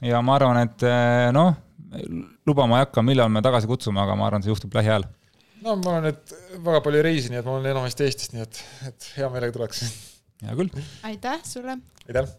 [0.00, 0.86] Ja ma arvan, et
[1.36, 1.52] noh,
[2.48, 5.04] lubama ei hakka, millal me tagasi kutsume, aga ma arvan, see juhtub lähiajal
[5.64, 8.44] no ma olen nüüd väga palju ei reisi, nii et ma olen enamasti Eestis, nii
[8.44, 9.82] et, et hea meelega tuleks.
[10.44, 10.86] hea küll.
[11.08, 11.76] aitäh sulle.
[12.08, 12.30] aitäh.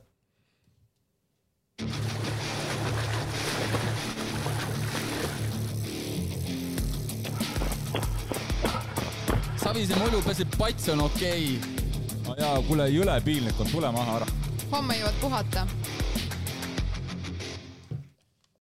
[9.62, 12.16] Savise mulju peseb, pats on okei okay..
[12.26, 14.32] no jaa, kuule, jõle piinlik on, tule maha ära.
[14.72, 15.68] homme jõuad puhata